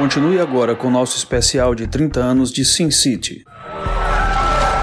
[0.00, 3.44] Continue agora com nosso especial de 30 anos de Sin City.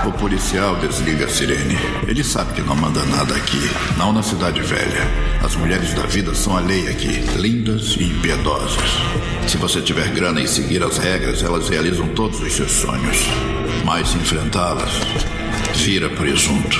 [0.06, 1.76] O policial desliga a sirene.
[2.08, 3.58] Ele sabe que não manda nada aqui,
[3.98, 5.02] não na cidade velha.
[5.44, 8.92] As mulheres da vida são a lei aqui, lindas e impiedosas.
[9.48, 13.18] Se você tiver grana e seguir as regras, elas realizam todos os seus sonhos.
[13.84, 14.92] Mas enfrentá-las,
[15.74, 16.78] vira presunto.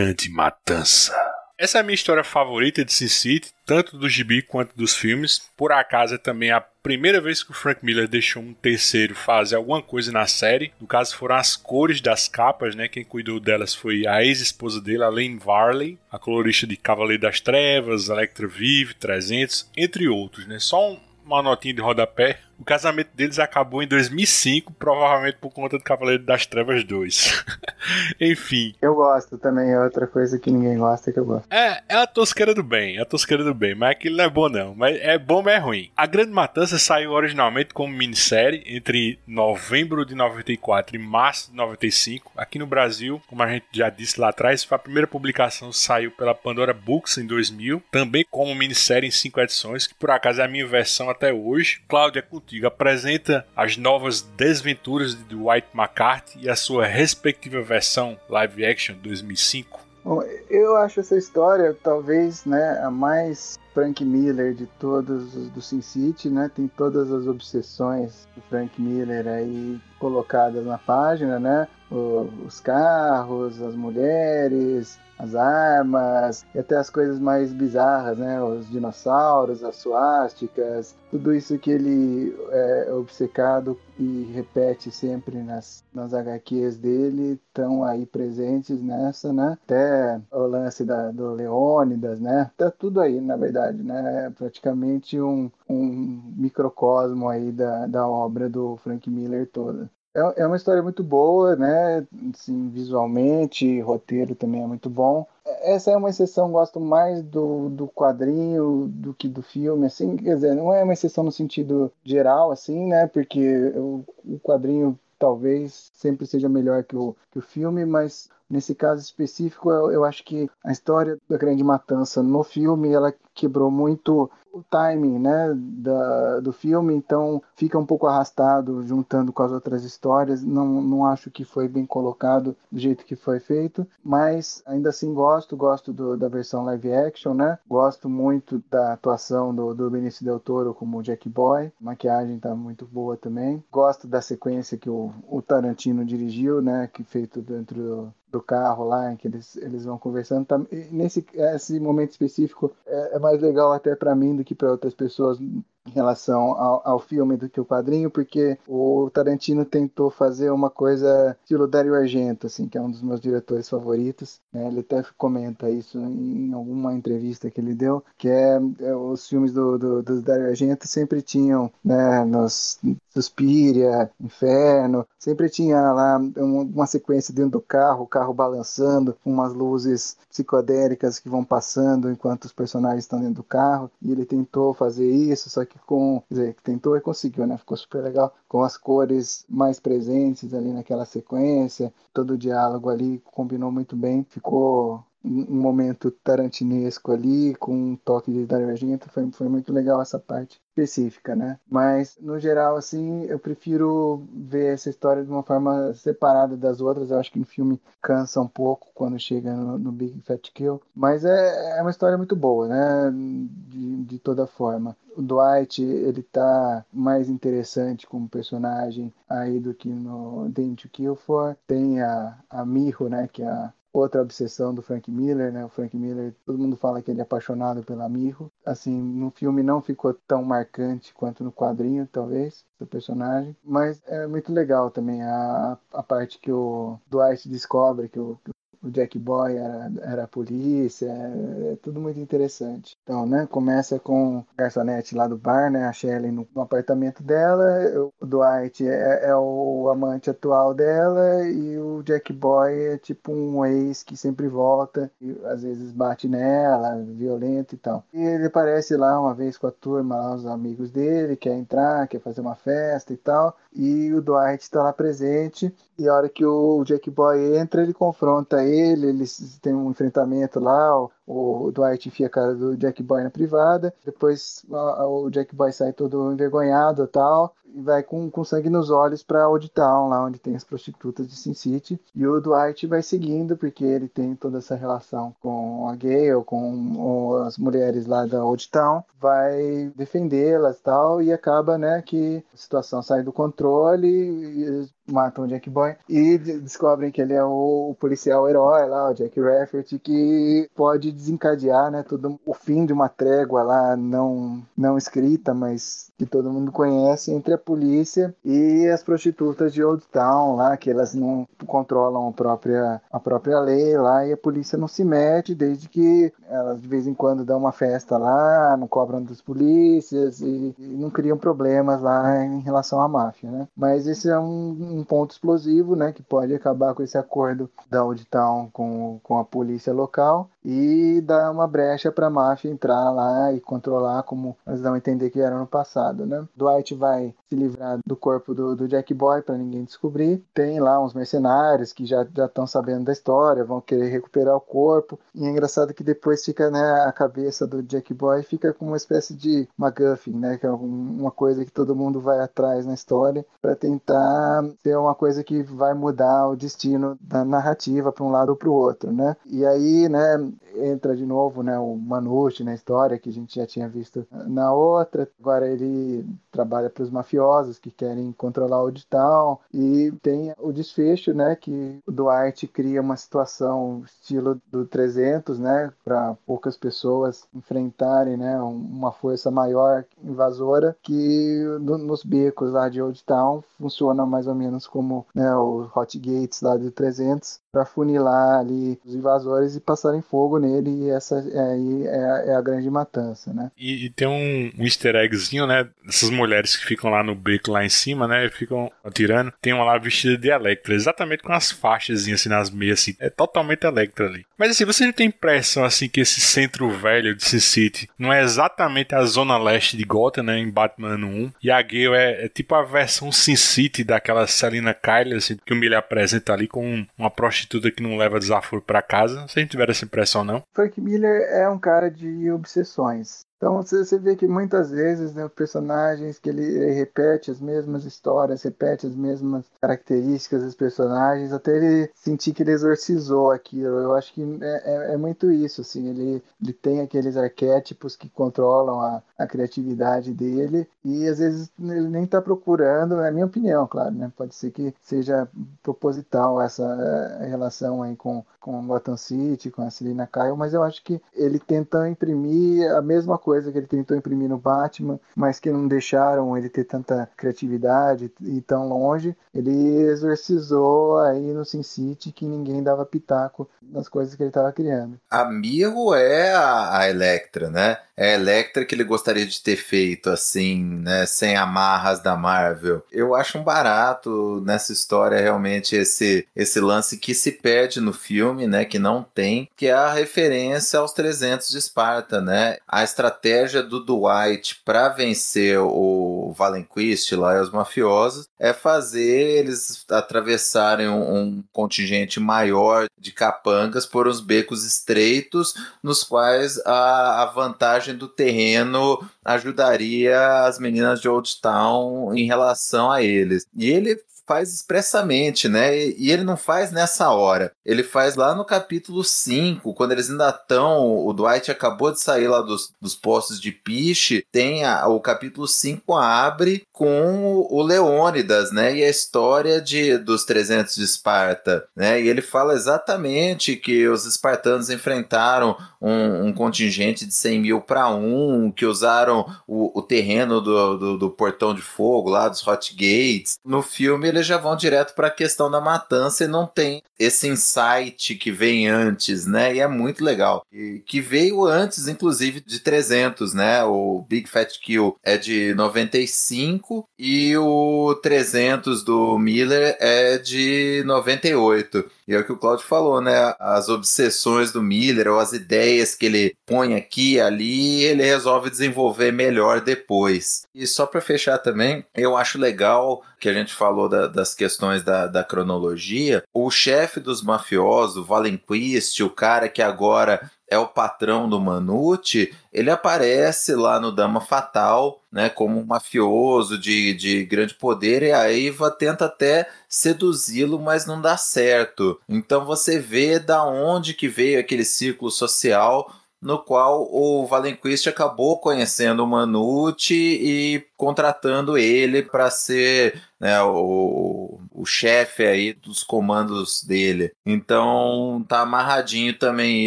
[0.00, 1.14] Grande Matança.
[1.58, 5.42] Essa é a minha história favorita de Sin City, tanto do gibi quanto dos filmes.
[5.54, 9.56] Por acaso é também a primeira vez que o Frank Miller deixou um terceiro fazer
[9.56, 10.72] alguma coisa na série.
[10.80, 12.88] No caso foram as cores das capas, né?
[12.88, 17.42] Quem cuidou delas foi a ex-esposa dele, a Lane Varley, a colorista de Cavaleiro das
[17.42, 20.58] Trevas, Electra Vive, 300, entre outros, né?
[20.58, 22.40] Só um, uma notinha de rodapé.
[22.60, 27.44] O casamento deles acabou em 2005, provavelmente por conta do Cavaleiro das Trevas 2.
[28.20, 28.74] Enfim.
[28.82, 31.50] Eu gosto também, é outra coisa que ninguém gosta que eu gosto.
[31.50, 34.28] É, é a tosqueira do bem, é a tosqueira do bem, mas aquilo não é
[34.28, 35.90] bom não, mas é bom, mas é ruim.
[35.96, 42.32] A Grande Matança saiu originalmente como minissérie entre novembro de 94 e março de 95.
[42.36, 46.10] Aqui no Brasil, como a gente já disse lá atrás, foi a primeira publicação saiu
[46.10, 50.44] pela Pandora Books em 2000, também como minissérie em cinco edições, que por acaso é
[50.44, 51.80] a minha versão até hoje.
[51.88, 58.64] Cláudia, contigo, apresenta as novas desventuras de Dwight McCarthy e a sua respectiva versão live
[58.64, 59.80] action 2005.
[60.02, 65.60] Bom, eu acho essa história talvez né, a mais Frank Miller de todos os do
[65.60, 66.50] Sin City, né?
[66.54, 71.68] Tem todas as obsessões do Frank Miller aí colocadas na página, né?
[71.90, 78.42] O, os carros, as mulheres, as armas e até as coisas mais bizarras, né?
[78.42, 86.14] Os dinossauros, as suásticas, tudo isso que ele é obcecado e repete sempre nas, nas
[86.14, 89.58] HQs dele estão aí presentes nessa, né?
[89.62, 92.50] Até o lance da, do Leônidas, né?
[92.56, 94.26] Tá tudo aí, na verdade, né?
[94.26, 99.89] É praticamente um, um microcosmo aí da, da obra do Frank Miller toda.
[100.14, 102.06] É, é uma história muito boa, né?
[102.34, 105.26] Assim, visualmente, roteiro também é muito bom.
[105.62, 110.34] Essa é uma exceção, gosto mais do, do quadrinho do que do filme, assim, quer
[110.34, 113.06] dizer, não é uma exceção no sentido geral, assim, né?
[113.06, 113.40] Porque
[113.76, 119.00] o, o quadrinho talvez sempre seja melhor que o, que o filme, mas nesse caso
[119.02, 124.30] específico eu, eu acho que a história da Grande Matança no filme ela quebrou muito
[124.52, 129.84] o timing né, da, do filme, então fica um pouco arrastado juntando com as outras
[129.84, 130.42] histórias.
[130.42, 135.12] Não, não acho que foi bem colocado do jeito que foi feito, mas ainda assim
[135.14, 137.58] gosto, gosto do, da versão live action, né?
[137.68, 142.54] Gosto muito da atuação do, do Benício Del Toro como Jack Boy, a maquiagem tá
[142.54, 143.62] muito boa também.
[143.70, 146.88] Gosto da sequência que o, o Tarantino dirigiu, né?
[146.92, 150.44] Que feito dentro do, do carro lá, em que eles, eles vão conversando.
[150.46, 150.60] Tá,
[150.90, 154.94] nesse esse momento específico é, é mais legal até para mim do que para outras
[154.94, 155.38] pessoas
[155.86, 160.68] em relação ao, ao, filme do que o quadrinho, porque o Tarantino tentou fazer uma
[160.68, 164.40] coisa estilo Dario Argento, assim, que é um dos meus diretores favoritos.
[164.52, 164.66] Né?
[164.66, 169.52] Ele até comenta isso em alguma entrevista que ele deu, que é, é os filmes
[169.52, 172.78] do, do, do Dario Argento sempre tinham, né, nos
[173.12, 180.16] Suspiria, Inferno, sempre tinha lá uma sequência dentro do carro, o carro balançando, umas luzes
[180.28, 185.10] psicodélicas que vão passando enquanto os personagens estão dentro do carro, e ele tentou fazer
[185.10, 187.56] isso, só que com, quer dizer, tentou e conseguiu, né?
[187.58, 188.34] Ficou super legal.
[188.48, 194.24] Com as cores mais presentes ali naquela sequência, todo o diálogo ali combinou muito bem,
[194.24, 200.00] ficou um momento tarantinesco ali, com um toque de Dario Argento, foi, foi muito legal
[200.00, 201.58] essa parte específica, né?
[201.68, 207.10] Mas, no geral, assim, eu prefiro ver essa história de uma forma separada das outras,
[207.10, 210.80] eu acho que no filme cansa um pouco quando chega no, no Big Fat Kill,
[210.94, 213.12] mas é, é uma história muito boa, né?
[213.12, 214.96] De, de toda forma.
[215.16, 221.56] O Dwight, ele tá mais interessante como personagem aí do que no Dente Kill For.
[221.66, 223.28] Tem a, a Miho, né?
[223.30, 225.64] Que é a outra obsessão do Frank Miller, né?
[225.64, 228.50] O Frank Miller, todo mundo fala que ele é apaixonado pela Miho.
[228.64, 233.56] Assim, no filme não ficou tão marcante quanto no quadrinho, talvez, do personagem.
[233.62, 238.59] Mas é muito legal também a, a parte que o Dwight descobre que o, o
[238.88, 242.96] Jack Boy era, era a polícia, é, é, tudo muito interessante.
[243.02, 247.22] Então, né, começa com a garçonete lá do bar, né, a Shelley no, no apartamento
[247.22, 253.32] dela, o Dwight é, é, o amante atual dela e o Jack Boy é tipo
[253.32, 258.04] um ex que sempre volta e às vezes bate nela, violento e tal.
[258.12, 262.08] E ele aparece lá uma vez com a turma, lá, os amigos dele, quer entrar,
[262.08, 266.28] quer fazer uma festa e tal, e o Dwight está lá presente e a hora
[266.30, 271.72] que o Jack Boy entra, ele confronta ele, eles têm um enfrentamento lá, o, o
[271.72, 276.32] Dwight enfia a cara do Jack Boy na privada, depois o Jack Boy sai todo
[276.32, 280.38] envergonhado e tal, e vai com, com sangue nos olhos para Old Town, lá onde
[280.38, 282.00] tem as prostitutas de Sin City.
[282.14, 287.42] E o Dwight vai seguindo, porque ele tem toda essa relação com a Gale, com
[287.46, 293.02] as mulheres lá da Old Town, vai defendê-las tal, e acaba, né, que a situação
[293.02, 298.48] sai do controle, e matam o Jack Boy e descobrem que ele é o, policial
[298.48, 303.62] herói lá, o Jack Rafferty, que pode desencadear, né, todo o fim de uma trégua
[303.62, 309.72] lá não não escrita, mas que todo mundo conhece entre a polícia e as prostitutas
[309.72, 314.32] de Old Town lá, que elas não controlam a própria a própria lei lá e
[314.32, 318.18] a polícia não se mete desde que elas de vez em quando dão uma festa
[318.18, 323.50] lá, não cobram das polícias e, e não criam problemas lá em relação à máfia,
[323.50, 323.68] né?
[323.76, 328.04] Mas esse é um um ponto explosivo, né, que pode acabar com esse acordo da
[328.04, 333.10] Old Town com, com a polícia local e dar uma brecha para a máfia entrar
[333.10, 336.46] lá e controlar, como eles dão a entender que era no passado, né?
[336.56, 340.42] Dwight vai se livrar do corpo do, do Jack Boy para ninguém descobrir.
[340.54, 345.18] Tem lá uns mercenários que já estão sabendo da história, vão querer recuperar o corpo.
[345.34, 348.96] E é engraçado que depois fica, né, a cabeça do Jack Boy fica com uma
[348.96, 353.44] espécie de MacGuffin, né, que é uma coisa que todo mundo vai atrás na história
[353.60, 358.50] para tentar ser uma coisa que vai mudar o destino da narrativa para um lado
[358.50, 359.36] ou para o outro, né?
[359.46, 363.56] E aí, né, um, entra de novo, né, o Manucci na história que a gente
[363.56, 365.28] já tinha visto na outra.
[365.38, 371.32] Agora ele trabalha para os mafiosos que querem controlar o digital e tem o desfecho,
[371.32, 378.36] né, que o Duarte cria uma situação estilo do 300, né, para poucas pessoas enfrentarem,
[378.36, 384.46] né, uma força maior invasora que no, nos becos lá de Old Town funciona mais
[384.46, 389.76] ou menos como né, os hot gates lá do 300 para funilar ali os invasores
[389.76, 393.70] e passarem fogo nele e essa aí é, é, a grande matança, né?
[393.76, 395.88] E, e tem um, um, easter eggzinho, né?
[396.08, 398.48] Essas mulheres que ficam lá no beco lá em cima, né?
[398.50, 399.52] Ficam atirando.
[399.60, 403.16] Tem uma lá vestida de Electra, exatamente com as faixas assim nas meias, assim.
[403.18, 404.44] É totalmente Electra ali.
[404.58, 408.32] Mas assim, você não tem impressão assim que esse centro velho de Sin City não
[408.32, 410.58] é exatamente a zona leste de Gotham, né?
[410.58, 411.52] Em Batman 1.
[411.62, 415.72] E a Gale é, é tipo a versão Sin City daquela Selina Kyle, assim, que
[415.72, 419.46] o Miller apresenta ali com uma prostituta que não leva desaforo para casa.
[419.48, 420.62] Se a gente tiver essa impressão, não.
[420.72, 423.44] Frank Miller é um cara de obsessões.
[423.60, 429.06] Então você vê que muitas vezes né, personagens que ele, repete as mesmas histórias, repete
[429.06, 433.98] as mesmas características dos personagens, até ele sentir que ele exorcizou aquilo.
[433.98, 438.30] Eu acho que é, é, é muito isso, assim, ele, ele tem aqueles arquétipos que
[438.30, 443.44] controlam a, a criatividade dele e às vezes ele nem está procurando, é a minha
[443.44, 444.32] opinião, claro, né?
[444.38, 445.46] Pode ser que seja
[445.82, 450.82] proposital essa eh, relação aí com, com Gotham City, com a Selina Kyle, mas eu
[450.82, 455.18] acho que ele tenta imprimir a mesma coisa coisa que ele tentou imprimir no Batman,
[455.34, 459.36] mas que não deixaram ele ter tanta criatividade e tão longe.
[459.52, 464.70] Ele exorcizou aí no Sin City que ninguém dava pitaco nas coisas que ele estava
[464.72, 465.18] criando.
[465.28, 467.98] Amigo é a, a Electra, né?
[468.20, 471.26] É Electra que ele gostaria de ter feito assim, né?
[471.26, 473.02] Sem amarras da Marvel.
[473.10, 478.66] Eu acho um barato nessa história realmente esse, esse lance que se perde no filme,
[478.66, 478.84] né?
[478.84, 482.76] Que não tem, que é a referência aos 300 de Esparta, né?
[482.86, 489.58] A estratégia estratégia do Dwight para vencer o Valenquist lá e os mafiosos é fazer
[489.58, 497.42] eles atravessarem um, um, contingente maior de capangas por uns becos estreitos, nos quais a,
[497.42, 503.66] a vantagem do terreno ajudaria as meninas de Old Town em relação a eles.
[503.76, 504.18] E ele
[504.50, 505.96] faz expressamente, né?
[505.96, 507.70] E, ele não faz nessa hora.
[507.86, 511.24] Ele faz lá no capítulo 5, quando eles ainda estão.
[511.24, 514.44] O Dwight acabou de sair lá dos, dos postos de piche.
[514.50, 518.96] Tem a, o capítulo 5 abre com o Leônidas, né?
[518.96, 522.20] E a história de, dos 300 de Esparta, né?
[522.20, 528.08] E ele fala exatamente que os espartanos enfrentaram um, um contingente de 100 mil para
[528.08, 532.92] um, que usaram o, o terreno do, do, do, portão de fogo lá, dos Hot
[532.94, 533.58] Gates.
[533.64, 537.02] No filme ele eles já vão direto para a questão da matança e não tem
[537.18, 539.74] esse insight que vem antes, né?
[539.74, 540.64] E é muito legal.
[540.72, 543.84] E que veio antes, inclusive, de 300, né?
[543.84, 552.10] O Big Fat Kill é de 95 e o 300 do Miller é de 98.
[552.30, 553.56] E é o que o Claudio falou, né?
[553.58, 558.70] As obsessões do Miller ou as ideias que ele põe aqui e ali, ele resolve
[558.70, 560.62] desenvolver melhor depois.
[560.72, 565.02] E só para fechar também, eu acho legal que a gente falou da, das questões
[565.02, 566.44] da, da cronologia.
[566.54, 572.54] O chefe dos mafiosos, o Valenquist, o cara que agora é o patrão do Manute,
[572.72, 578.32] ele aparece lá no Dama Fatal, né, como um mafioso de, de grande poder, e
[578.32, 582.20] a Eva tenta até seduzi-lo, mas não dá certo.
[582.28, 586.10] Então você vê da onde que veio aquele círculo social
[586.40, 594.60] no qual o Valenquist acabou conhecendo o Manute e contratando ele para ser né, o,
[594.70, 597.32] o chefe aí dos comandos dele.
[597.46, 599.86] Então tá amarradinho também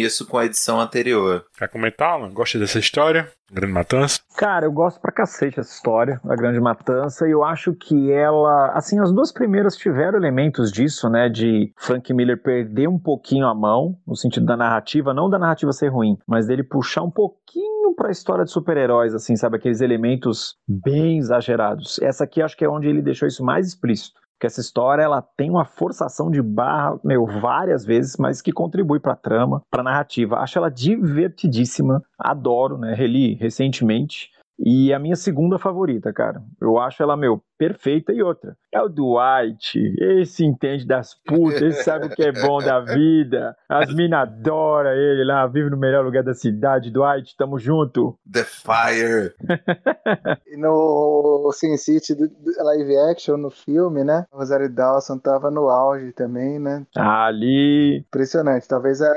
[0.00, 1.46] isso com a edição anterior.
[1.56, 2.34] Quer comentar, mano?
[2.34, 3.30] Gosta dessa história?
[3.52, 4.20] Grande Matança?
[4.36, 8.72] Cara, eu gosto pra cacete dessa história, a Grande Matança, e eu acho que ela,
[8.72, 13.54] assim, as duas primeiras tiveram elementos disso, né, de Frank Miller perder um pouquinho a
[13.54, 17.94] mão, no sentido da narrativa, não da narrativa ser ruim, mas dele puxar um pouquinho
[17.94, 22.00] pra história de super-heróis, assim, sabe, aqueles elementos bem exagerados.
[22.00, 25.22] Essa aqui acho que é onde ele deixou isso mais explícito que essa história ela
[25.22, 29.80] tem uma forçação de barra, meu, várias vezes, mas que contribui para a trama, para
[29.80, 30.36] a narrativa.
[30.36, 32.94] Acho ela divertidíssima, adoro, né?
[32.94, 34.30] Reli recentemente.
[34.58, 36.42] E a minha segunda favorita, cara.
[36.60, 38.56] Eu acho ela, meu, perfeita e outra.
[38.72, 39.78] É o Dwight.
[40.20, 43.56] Esse entende das putas, esse sabe o que é bom da vida.
[43.68, 46.90] As minas adoram ele lá, vive no melhor lugar da cidade.
[46.90, 48.18] Dwight, tamo junto.
[48.30, 49.34] The Fire.
[50.46, 54.24] e no Sin City live action, no filme, né?
[54.32, 56.86] O Rosário Dawson tava no auge também, né?
[56.96, 57.98] Ali.
[57.98, 58.68] Impressionante.
[58.68, 59.12] Talvez é,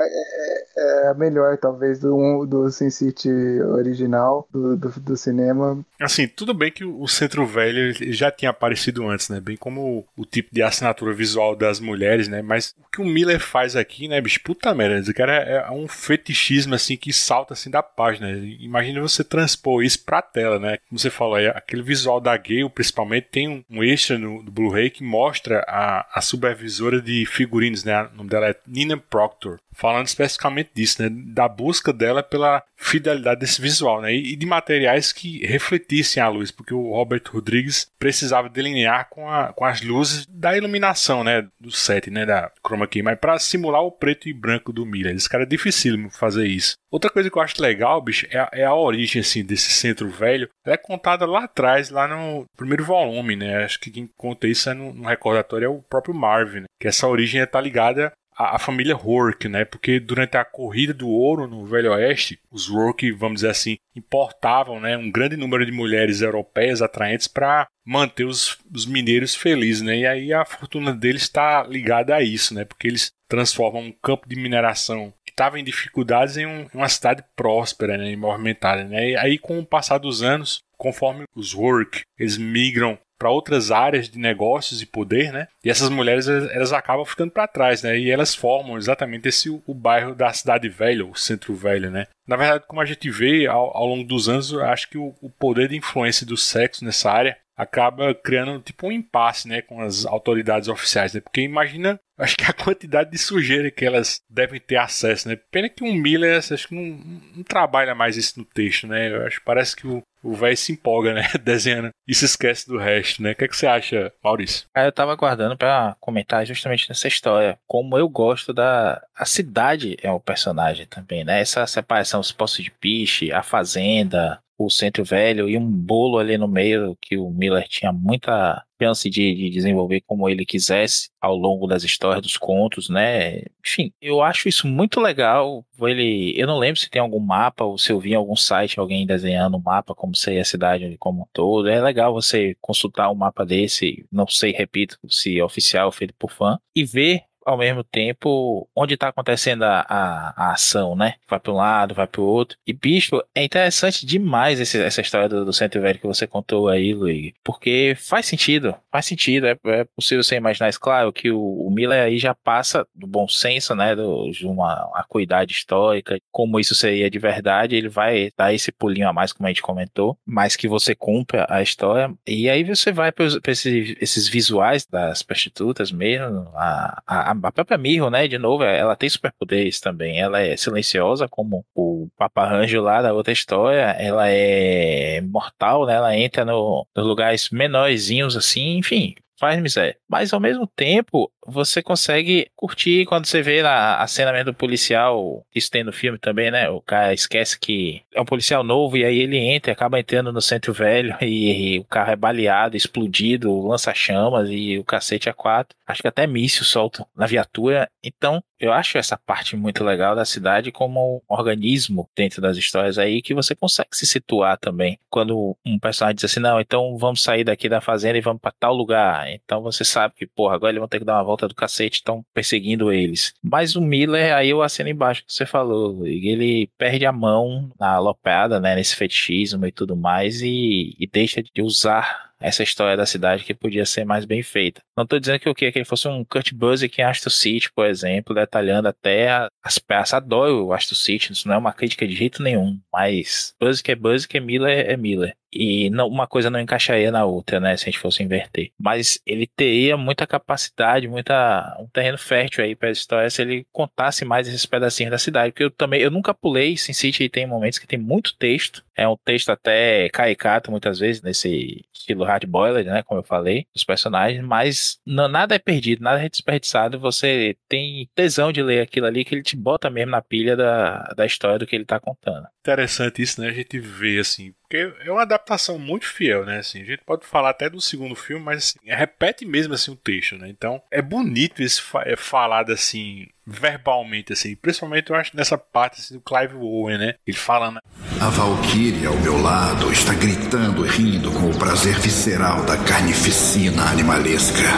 [0.88, 3.30] é, a melhor, talvez, do, do Sin City
[3.62, 5.84] original, do, do, do cinema.
[6.00, 9.40] Assim, tudo bem que o Centro Velho já tinha aparecido antes, né?
[9.40, 12.42] Bem como o, o, tipo de assinatura visual das mulheres, né?
[12.42, 14.40] Mas o que o Miller faz aqui, né, bicho?
[14.42, 18.30] Puta merda, esse cara é, é um fetichismo, assim, que salta, assim, da página.
[18.30, 20.78] Imagina você transpor isso pra tela, né?
[20.88, 24.50] Como você falou, é, aquele visual da Gale, principalmente, tem um, um extra no, no
[24.50, 28.08] Blu-ray que mostra a, a supervisora de figurinos, né?
[28.12, 33.40] O nome dela é Nina Proctor falando especificamente disso, né, da busca dela pela fidelidade
[33.40, 38.48] desse visual, né, e de materiais que refletissem a luz, porque o Robert Rodrigues precisava
[38.48, 43.02] delinear com, a, com as luzes da iluminação, né, do set, né, da chroma key,
[43.02, 45.14] mas para simular o preto e branco do Miller.
[45.14, 46.74] Esse cara é dificílimo fazer isso.
[46.90, 50.08] Outra coisa que eu acho legal, bicho, é a, é a origem assim desse centro
[50.08, 50.48] velho.
[50.64, 53.62] Ela é contada lá atrás, lá no primeiro volume, né?
[53.62, 56.66] Acho que quem conta isso é no, no recordatório é o próprio Marvin, né?
[56.80, 59.64] que essa origem está ligada a, a, família Rourke, né?
[59.64, 64.78] Porque durante a corrida do ouro no Velho Oeste, os Rourke, vamos dizer assim, importavam,
[64.78, 69.98] né, um grande número de mulheres europeias atraentes para manter os, os mineiros felizes, né?
[69.98, 72.64] E aí a fortuna deles está ligada a isso, né?
[72.64, 77.24] Porque eles transformam um campo de mineração que estava em dificuldades em, um, uma cidade
[77.34, 79.10] próspera, né, e movimentada, né?
[79.10, 84.08] E aí com o passar dos anos, conforme os Rourke, eles migram para outras áreas
[84.08, 85.48] de negócios e poder, né?
[85.64, 87.98] E essas mulheres elas acabam ficando para trás, né?
[87.98, 92.06] E elas formam exatamente esse o, bairro da cidade velha, o centro velho, né?
[92.26, 95.30] Na verdade, como a gente vê ao, ao longo dos anos, acho que o, o
[95.30, 100.06] poder de influência do sexo nessa área acaba criando tipo um impasse, né, com as
[100.06, 101.20] autoridades oficiais, né?
[101.20, 105.36] Porque imagina, acho que a quantidade de sujeira que elas devem ter acesso, né?
[105.50, 106.98] Pena que um Miller, acho que não,
[107.36, 109.12] não trabalha mais isso no texto, né?
[109.12, 111.22] Eu acho parece que o o velho se empolga, né?
[111.42, 113.32] Desenhando e se esquece do resto, né?
[113.32, 114.66] O que, é que você acha, Maurício?
[114.74, 117.58] Ah, eu tava aguardando para comentar justamente nessa história.
[117.66, 119.02] Como eu gosto da.
[119.16, 121.40] A cidade é um personagem também, né?
[121.40, 126.36] Essa separação, os postos de piche, a fazenda, o centro velho e um bolo ali
[126.36, 131.36] no meio que o Miller tinha muita chance de, de, desenvolver como ele quisesse ao
[131.36, 133.42] longo das histórias dos contos, né?
[133.64, 135.64] Enfim, eu acho isso muito legal.
[135.80, 138.78] Ele, eu não lembro se tem algum mapa ou se eu vi em algum site
[138.78, 141.68] alguém desenhando um mapa como seria a cidade como um todo.
[141.68, 146.30] É legal você consultar um mapa desse, não sei, repito, se é oficial feito por
[146.30, 151.14] fã e ver ao mesmo tempo onde está acontecendo a, a, a, ação, né?
[151.26, 152.58] Vai para um lado, vai para o outro.
[152.66, 156.68] E, bicho, é interessante demais esse, essa história do, do Centro Velho que você contou
[156.68, 159.46] aí, Luigi, porque faz sentido, faz sentido.
[159.46, 163.06] É, é possível você imaginar isso, claro, que o, o, Miller aí já passa do
[163.06, 163.96] bom senso, né?
[163.96, 169.08] Do, de uma acuidade histórica, como isso seria de verdade, ele vai dar esse pulinho
[169.08, 172.12] a mais, como a gente comentou, mas que você cumpra a história.
[172.26, 177.78] E aí você vai para esses, esses visuais das prostitutas mesmo, a, a, a própria
[177.78, 178.26] Mirro, né?
[178.28, 180.20] De novo, ela tem superpoderes também.
[180.20, 183.96] Ela é silenciosa, como o Paparranjo lá da outra história.
[183.98, 185.94] Ela é mortal, né?
[185.94, 189.96] Ela entra no, nos lugares menorzinhos assim, enfim faz miséria.
[190.08, 195.44] Mas ao mesmo tempo, você consegue curtir quando você vê a, cena mesmo do policial,
[195.54, 196.68] isso tem no filme também, né?
[196.68, 200.40] O cara esquece que é um policial novo e aí ele entra, acaba entrando no
[200.40, 205.32] centro velho e, e o carro é baleado, explodido, lança chamas e o cacete é
[205.32, 205.76] quatro.
[205.86, 207.88] Acho que até míssil solto na viatura.
[208.04, 212.98] Então, eu acho essa parte muito legal da cidade como um organismo dentro das histórias
[212.98, 214.98] aí que você consegue se situar também.
[215.08, 218.52] Quando um personagem diz assim, não, então vamos sair daqui da fazenda e vamos para
[218.58, 219.30] tal lugar.
[219.30, 221.98] Então você sabe que, porra, agora eles vão ter que dar uma volta do cacete
[221.98, 223.34] estão perseguindo eles.
[223.42, 227.94] Mas o Miller, aí eu assino embaixo que você falou, ele perde a mão na
[227.94, 233.06] alopeada, né, nesse fetichismo e tudo mais, e, e deixa de usar essa história da
[233.06, 234.82] cidade que podia ser mais bem feita.
[234.96, 235.70] Não estou dizendo que o quê?
[235.72, 240.14] Que ele fosse um Kurt Busiek em Astro City, por exemplo, detalhando até as peças.
[240.14, 243.94] Adoro o Astro City, isso não é uma crítica de jeito nenhum, mas Busiek é
[243.94, 245.34] Busiek, é Miller é Miller.
[245.52, 247.76] E não, uma coisa não encaixaria na outra, né?
[247.76, 248.70] Se a gente fosse inverter.
[248.78, 253.66] Mas ele teria muita capacidade, muita, um terreno fértil aí para a história se ele
[253.72, 255.52] contasse mais esses pedacinhos da cidade.
[255.52, 258.84] Porque eu também, eu nunca pulei Sin City e tem momentos que tem muito texto.
[258.98, 263.66] É um texto até caricato muitas vezes, nesse estilo hard boiled, né, como eu falei,
[263.72, 268.80] dos personagens, mas não, nada é perdido, nada é desperdiçado, você tem tesão de ler
[268.80, 271.84] aquilo ali que ele te bota mesmo na pilha da, da história do que ele
[271.84, 272.46] tá contando.
[272.58, 276.82] Interessante isso, né, a gente vê assim, porque é uma adaptação muito fiel, né, assim,
[276.82, 280.36] a gente pode falar até do segundo filme, mas assim, repete mesmo assim o texto,
[280.36, 286.00] né, então é bonito esse é falado assim, verbalmente, assim, principalmente eu acho nessa parte
[286.00, 287.80] assim, do Clive Owen, né, ele falando...
[288.20, 293.84] A Valkyrie ao meu lado está gritando e rindo com o prazer visceral da carnificina
[293.84, 294.68] animalesca.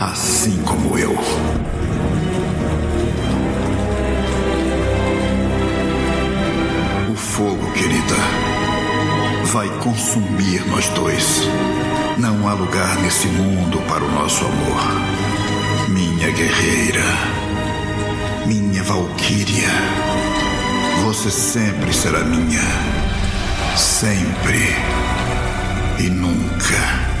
[0.00, 1.14] Assim como eu.
[7.80, 8.16] Querida,
[9.44, 11.48] vai consumir nós dois.
[12.18, 15.88] Não há lugar nesse mundo para o nosso amor.
[15.88, 17.04] Minha guerreira,
[18.46, 19.70] minha valquíria,
[21.04, 22.60] você sempre será minha.
[23.78, 24.76] Sempre
[25.98, 27.19] e nunca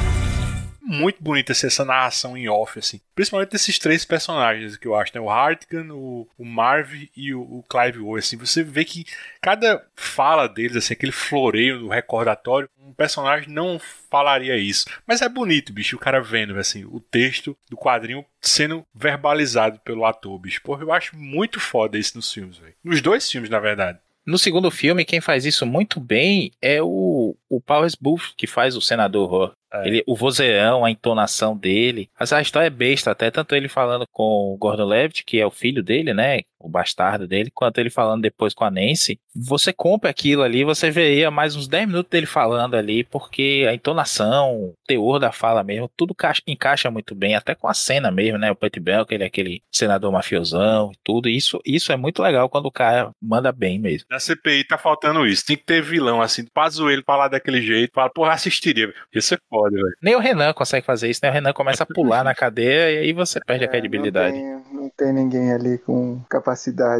[0.90, 3.00] muito bonita assim, essa narração em off, assim.
[3.14, 5.20] Principalmente desses três personagens que eu acho, né?
[5.20, 8.36] O Hartigan, o, o Marv e o, o Clive Owen, assim.
[8.36, 9.06] Você vê que
[9.40, 14.86] cada fala deles, assim, aquele floreio do recordatório, um personagem não falaria isso.
[15.06, 20.04] Mas é bonito, bicho, o cara vendo, assim, o texto do quadrinho sendo verbalizado pelo
[20.04, 20.60] ator, bicho.
[20.62, 22.74] Porra, eu acho muito foda isso nos filmes, velho.
[22.82, 23.98] Nos dois filmes, na verdade.
[24.26, 28.76] No segundo filme, quem faz isso muito bem é o, o Powers Booth, que faz
[28.76, 29.86] o Senador é.
[29.86, 32.10] Ele, o vozeirão, a entonação dele.
[32.18, 35.46] Mas a história é besta, até tanto ele falando com o Gordon Levitt, que é
[35.46, 36.40] o filho dele, né?
[36.60, 39.18] O bastardo dele, quanto ele falando depois com a Nancy.
[39.34, 43.74] Você compra aquilo ali, você veria mais uns 10 minutos dele falando ali, porque a
[43.74, 46.14] entonação, o teor da fala mesmo, tudo
[46.46, 48.50] encaixa muito bem, até com a cena mesmo, né?
[48.50, 51.28] O Pet Bell, que ele é aquele senador mafiosão e tudo.
[51.28, 54.06] Isso, isso é muito legal quando o cara manda bem mesmo.
[54.10, 55.46] Na CPI tá faltando isso.
[55.46, 56.44] Tem que ter vilão, assim,
[56.90, 58.92] ele falar daquele jeito, fala, porra, assistiria.
[59.14, 59.94] Isso é foda pode, velho.
[60.02, 61.30] Nem o Renan consegue fazer isso, né?
[61.30, 64.36] O Renan começa a pular na cadeia e aí você perde é, a credibilidade.
[64.36, 66.49] Não tem, não tem, ninguém ali com capacidade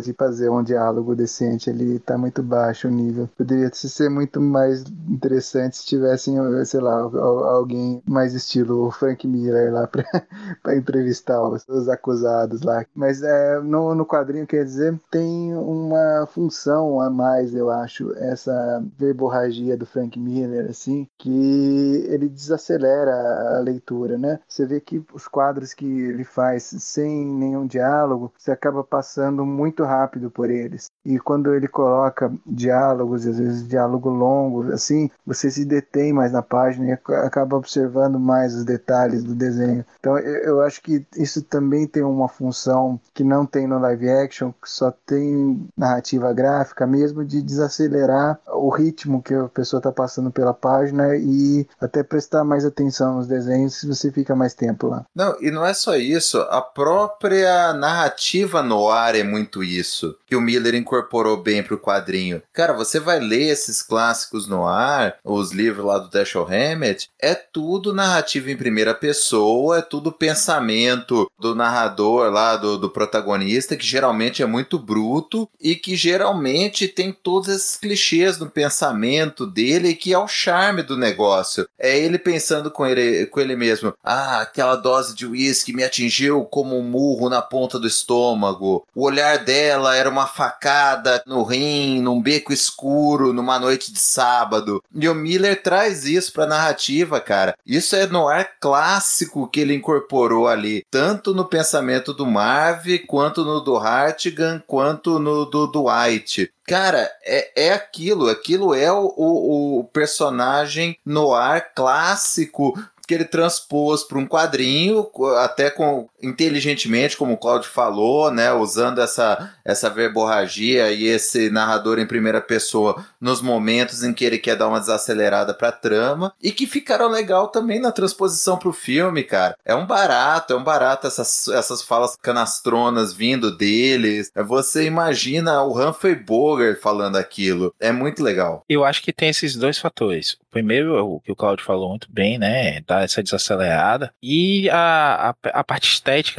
[0.03, 3.29] de fazer um diálogo decente ali, tá muito baixo o nível.
[3.37, 9.87] Poderia ser muito mais interessante se tivessem, sei lá, alguém mais estilo Frank Miller lá
[10.63, 12.85] pra entrevistar os, os, acusados lá.
[12.95, 18.85] Mas é, no, no quadrinho, quer dizer, tem uma função a mais, eu acho, essa
[18.99, 24.41] verborragia do Frank Miller, assim, que ele desacelera a leitura, né?
[24.49, 29.85] Você vê que os quadros que ele faz sem nenhum diálogo, você acaba passando muito
[29.85, 30.90] rápido por eles.
[31.05, 36.42] e quando ele coloca diálogos, às vezes diálogo longo, assim, você se detém mais na
[36.42, 39.85] página e acaba observando mais os detalhes do desenho.
[39.98, 44.53] Então eu acho que isso também tem uma função que não tem no live action,
[44.53, 50.31] que só tem narrativa gráfica mesmo, de desacelerar o ritmo que a pessoa está passando
[50.31, 55.05] pela página e até prestar mais atenção nos desenhos se você fica mais tempo lá.
[55.14, 60.35] Não, e não é só isso, a própria narrativa no ar é muito isso, que
[60.35, 62.43] o Miller incorporou bem pro quadrinho.
[62.53, 67.35] Cara, você vai ler esses clássicos no ar, os livros lá do Dashiell Hammett, é
[67.35, 73.87] tudo narrativa em primeira pessoa, é tudo pensamento do narrador lá, do, do protagonista, que
[73.87, 80.12] geralmente é muito bruto e que geralmente tem todos esses clichês no pensamento dele, que
[80.12, 81.66] é o charme do negócio.
[81.79, 86.45] É ele pensando com ele, com ele mesmo: ah, aquela dose de uísque me atingiu
[86.45, 88.87] como um murro na ponta do estômago.
[88.95, 94.83] O olhar dela era uma facada no rim, num beco escuro, numa noite de sábado.
[94.95, 97.55] E o Miller traz isso pra narrativa, cara.
[97.65, 103.45] Isso é no ar clássico que ele incorporou ali, tanto no pensamento do Marv, quanto
[103.45, 106.53] no do Hartigan, quanto no do Dwight.
[106.67, 108.29] Cara, é, é aquilo.
[108.29, 112.75] Aquilo é o, o, o personagem no ar clássico
[113.11, 119.01] que ele transpôs para um quadrinho, até com inteligentemente, como o Claudio falou, né, usando
[119.01, 124.57] essa, essa verborragia e esse narrador em primeira pessoa nos momentos em que ele quer
[124.57, 128.73] dar uma desacelerada para a trama e que ficaram legal também na transposição para o
[128.73, 129.57] filme, cara.
[129.65, 134.31] É um barato, é um barato essas, essas falas canastronas vindo deles.
[134.35, 137.75] Você imagina o Humphrey Bogart falando aquilo.
[137.79, 138.65] É muito legal.
[138.69, 140.39] Eu acho que tem esses dois fatores.
[140.51, 142.81] Primeiro, o que o Claudio falou muito bem, né?
[142.87, 144.13] Dá essa desacelerada.
[144.21, 145.87] E a, a, a, parte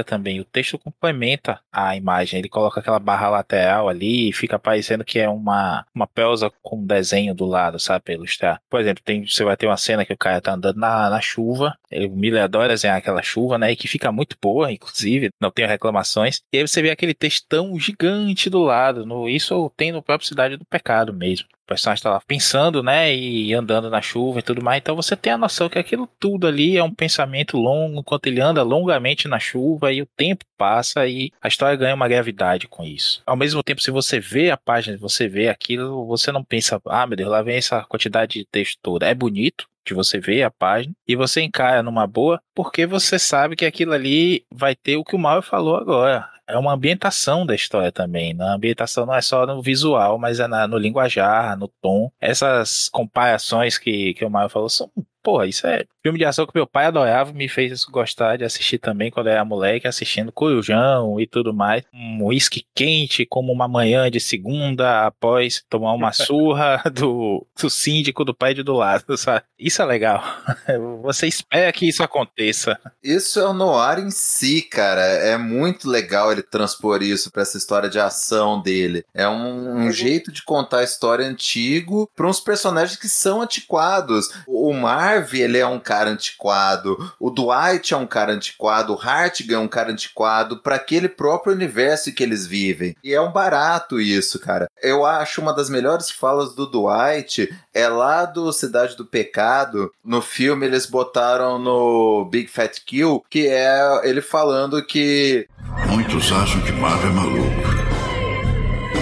[0.03, 0.39] também.
[0.39, 2.39] O texto complementa a imagem.
[2.39, 6.77] Ele coloca aquela barra lateral ali e fica parecendo que é uma, uma pelsa com
[6.77, 8.03] um desenho do lado, sabe?
[8.05, 8.61] Pra ilustrar.
[8.69, 11.21] Por exemplo, tem, você vai ter uma cena que o cara tá andando na, na
[11.21, 11.77] chuva.
[11.91, 13.71] O Miller adora desenhar aquela chuva, né?
[13.71, 15.29] E que fica muito boa, inclusive.
[15.39, 16.41] Não tem reclamações.
[16.53, 19.05] E aí você vê aquele textão gigante do lado.
[19.05, 23.53] No, isso tem no próprio Cidade do Pecado mesmo personagem está lá pensando, né, e
[23.53, 24.79] andando na chuva e tudo mais.
[24.81, 28.41] Então você tem a noção que aquilo tudo ali é um pensamento longo, enquanto ele
[28.41, 32.83] anda longamente na chuva e o tempo passa e a história ganha uma gravidade com
[32.83, 33.21] isso.
[33.25, 37.07] Ao mesmo tempo, se você vê a página, você vê aquilo, você não pensa, ah,
[37.07, 39.07] meu Deus, lá vem essa quantidade de texto toda.
[39.07, 43.55] É bonito, de você ver a página e você encara numa boa, porque você sabe
[43.55, 47.55] que aquilo ali vai ter o que o Mauro falou agora é uma ambientação da
[47.55, 48.33] história também.
[48.33, 48.43] Né?
[48.43, 52.11] A ambientação não é só no visual, mas é na, no linguajar, no tom.
[52.19, 54.91] Essas comparações que, que o Mario falou são
[55.23, 58.77] Porra, isso é filme de ação que meu pai adorava, me fez gostar de assistir
[58.79, 61.83] também quando era moleque, assistindo Corujão e tudo mais.
[61.93, 68.25] Um uísque quente, como uma manhã de segunda, após tomar uma surra do, do síndico
[68.25, 69.43] do pai de do lado, sabe?
[69.59, 70.23] Isso é legal.
[71.03, 72.79] Você espera que isso aconteça.
[73.03, 75.01] Isso é o noir em si, cara.
[75.01, 79.03] É muito legal ele transpor isso para essa história de ação dele.
[79.13, 84.29] É um, um jeito de contar a história antigo para uns personagens que são antiquados.
[84.47, 88.99] O Mar Harvey, ele é um cara antiquado, o Dwight é um cara antiquado, o
[88.99, 92.95] Hartigan é um cara antiquado para aquele próprio universo que eles vivem.
[93.03, 94.67] E é um barato isso, cara.
[94.81, 99.91] Eu acho uma das melhores falas do Dwight é lá do Cidade do Pecado.
[100.03, 105.47] No filme eles botaram no Big Fat Kill, que é ele falando que
[105.87, 107.91] Muitos acham que Marvel é maluco.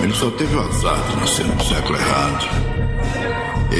[0.04, 2.69] Ele só teve o azar de nascer no século errado.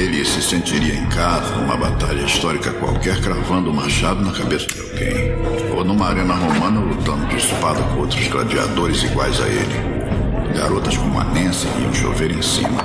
[0.00, 4.80] Ele se sentiria em casa numa batalha histórica qualquer cravando um machado na cabeça de
[4.80, 5.34] alguém.
[5.76, 10.54] Ou numa arena romana lutando de espada com outros gladiadores iguais a ele.
[10.54, 12.80] Garotas como a Nancy chover em cima.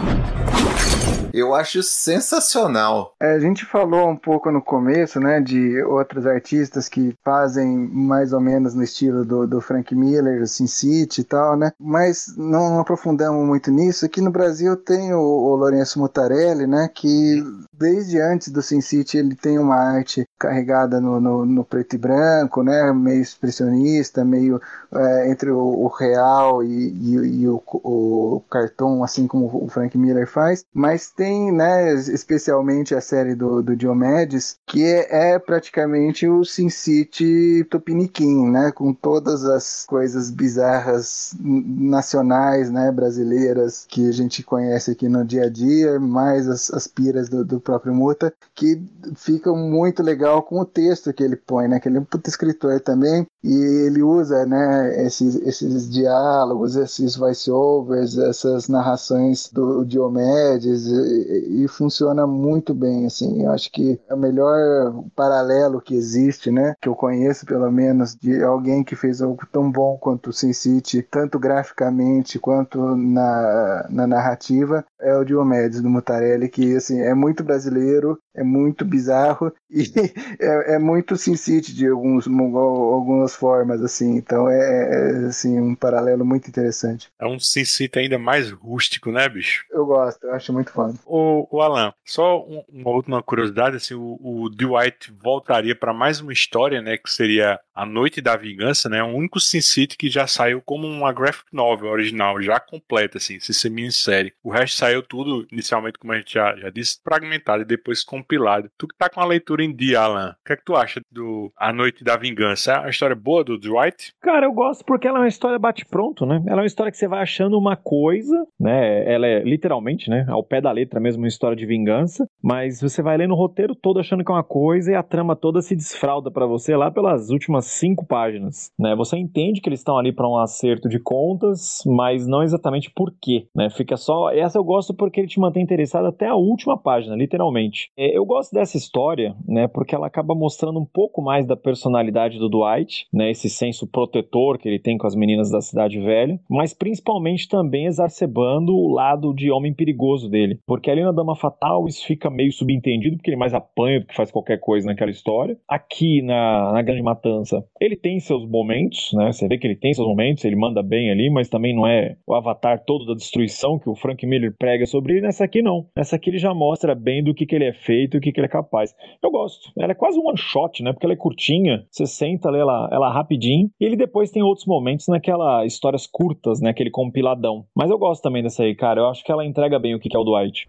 [1.35, 3.13] Eu acho sensacional.
[3.21, 8.31] É, a gente falou um pouco no começo, né, de outros artistas que fazem mais
[8.31, 11.73] ou menos no estilo do, do Frank Miller, Sin City e tal, né?
[11.77, 14.05] Mas não aprofundamos muito nisso.
[14.05, 17.43] Aqui no Brasil tem o, o Lourenço Mutarelli, né, que
[17.73, 21.99] desde antes do Sin City ele tem uma arte carregada no, no, no preto e
[21.99, 24.61] branco, né, meio expressionista, meio
[24.93, 29.97] é, entre o, o real e, e, e o, o cartão, assim como o Frank
[29.97, 30.63] Miller faz.
[30.73, 36.45] Mas tem tem, né, especialmente a série do, do Diomedes, que é, é praticamente o
[36.45, 44.43] Sin City Tupiniquim, né, com todas as coisas bizarras nacionais, né, brasileiras, que a gente
[44.43, 48.79] conhece aqui no dia a dia, mais as, as piras do, do próprio Muta, que
[49.15, 52.79] ficam muito legal com o texto que ele põe, né, que ele é um escritor
[52.81, 53.53] também, E
[53.85, 62.25] ele usa né, esses, esses diálogos, esses voice-overs, essas narrações do Diomedes e, e, funciona
[62.25, 63.05] muito bem.
[63.05, 67.71] Assim, eu acho que é o melhor paralelo que existe, né, que eu conheço pelo
[67.71, 72.95] menos, de alguém que fez algo tão bom quanto o Sin City, tanto graficamente quanto
[72.95, 78.85] na, na narrativa, é o Diomedes do Mutarelli, que assim, é muito brasileiro, é muito
[78.85, 79.91] bizarro e
[80.39, 84.15] é, é muito Sin City de alguns, algumas formas, assim.
[84.15, 87.09] Então é, é, assim, um paralelo muito interessante.
[87.19, 89.65] É um Sin City ainda mais rústico, né, bicho?
[89.71, 90.93] Eu gosto, eu acho muito foda.
[91.05, 96.19] O, o Alan, só um, uma última curiosidade, assim, o, o Dwight voltaria para mais
[96.19, 100.09] uma história, né, que seria A Noite da Vingança, né, o único Sin City que
[100.09, 104.33] já saiu como uma graphic novel original, já completa, assim, ser minissérie.
[104.43, 108.69] O resto saiu tudo, inicialmente, como a gente já, já disse, fragmentado e depois compilado.
[108.77, 110.99] Tu que tá com a leitura em dia, Alan, o que é que tu acha
[111.11, 112.73] do A Noite da Vingança?
[112.73, 114.13] É uma história boa do Dwight?
[114.21, 116.43] Cara, eu gosto porque ela é uma história bate-pronto, né?
[116.47, 119.11] Ela é uma história que você vai achando uma coisa, né?
[119.11, 120.25] Ela é literalmente, né?
[120.27, 123.73] Ao pé da letra mesmo, uma história de vingança, mas você vai lendo o roteiro
[123.73, 126.91] todo achando que é uma coisa e a trama toda se desfralda para você lá
[126.91, 128.95] pelas últimas cinco páginas, né?
[128.95, 133.11] Você entende que eles estão ali para um acerto de contas, mas não exatamente por
[133.19, 133.71] quê, né?
[133.71, 134.29] Fica só.
[134.29, 137.89] Essa eu gosto porque ele te mantém interessado até a última página, literalmente.
[137.97, 139.67] É, eu gosto dessa história, né?
[139.67, 143.31] Porque ela acaba mostrando um pouco mais da personalidade do Dwight, né?
[143.31, 147.87] Esse senso protetor que ele tem com as meninas da cidade velha, mas principalmente também
[147.87, 150.59] exacerbando o lado de homem perigoso dele.
[150.67, 154.15] Porque ali na Dama Fatal isso fica meio subentendido, porque ele mais apanha do que
[154.15, 155.57] faz qualquer coisa naquela história.
[155.67, 159.31] Aqui na, na Grande Matança, ele tem seus momentos, né?
[159.31, 162.15] Você vê que ele tem seus momentos, ele manda bem ali, mas também não é
[162.27, 165.21] o avatar todo da destruição que o Frank Miller prega sobre ele.
[165.21, 165.87] Nessa aqui não.
[165.95, 168.31] Nessa aqui ele já mostra bem do que, que ele é feito e o que,
[168.31, 168.93] que ele é capaz.
[169.23, 169.71] Eu gosto.
[169.77, 170.91] Ela é quase um one shot, né?
[170.91, 173.69] Porque ela é curtinha, você senta, lê ela, ela rapidinho.
[173.79, 176.69] E ele depois tem outros momentos naquela histórias curtas, né?
[176.69, 177.65] Aquele compiladão.
[177.75, 179.01] Mas eu gosto também dessa aí, cara.
[179.01, 180.67] Eu acho que ela entrega bem o que, que é o Dwight.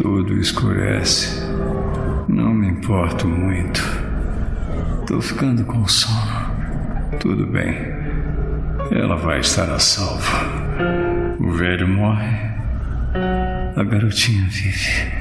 [0.00, 1.42] Tudo escurece.
[2.26, 3.82] Não me importo muito.
[5.06, 6.40] Tô ficando com sono.
[7.20, 7.76] Tudo bem.
[8.90, 10.32] Ela vai estar a salvo.
[11.38, 12.34] O velho morre.
[13.76, 15.12] A garotinha vive.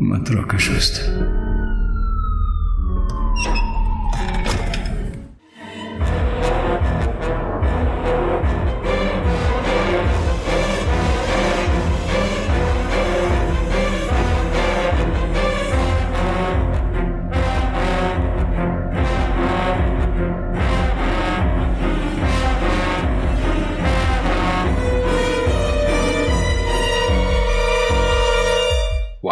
[0.00, 1.41] Uma troca justa.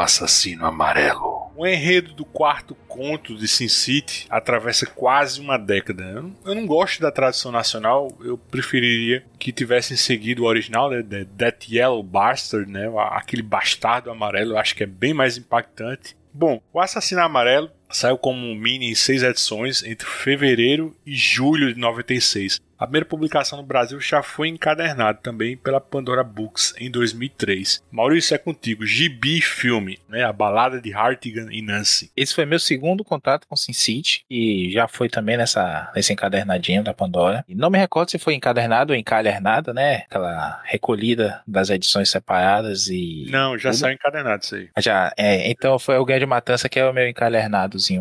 [0.01, 1.51] Assassino Amarelo.
[1.57, 6.25] O enredo do quarto conto de Sin City atravessa quase uma década.
[6.45, 11.03] Eu não, gosto da tradução nacional, eu preferiria que tivessem seguido o original, né,
[11.37, 16.17] That Yellow Bastard, né, aquele bastardo amarelo, eu acho que é bem mais impactante.
[16.33, 21.81] Bom, o Assassino Amarelo saiu como mini em seis edições entre fevereiro e julho de
[21.81, 22.61] 96.
[22.81, 27.83] A primeira publicação no Brasil já foi encadernada também pela Pandora Books em 2003.
[27.93, 28.87] Maurício, é contigo.
[28.87, 30.25] Gibi Filme, né?
[30.25, 32.11] A balada de Hartigan e Nancy.
[32.17, 36.83] Esse foi meu segundo contato com Sin City e já foi também nessa, nesse encadernadinho
[36.83, 37.45] da Pandora.
[37.47, 40.05] E não me recordo se foi encadernado ou encadernada, né?
[40.09, 43.27] Aquela recolhida das edições separadas e...
[43.29, 43.79] Não, já tudo.
[43.79, 44.71] saiu encadernado isso aí.
[44.79, 45.51] Já, é.
[45.51, 47.07] Então foi o de Matança que é o meu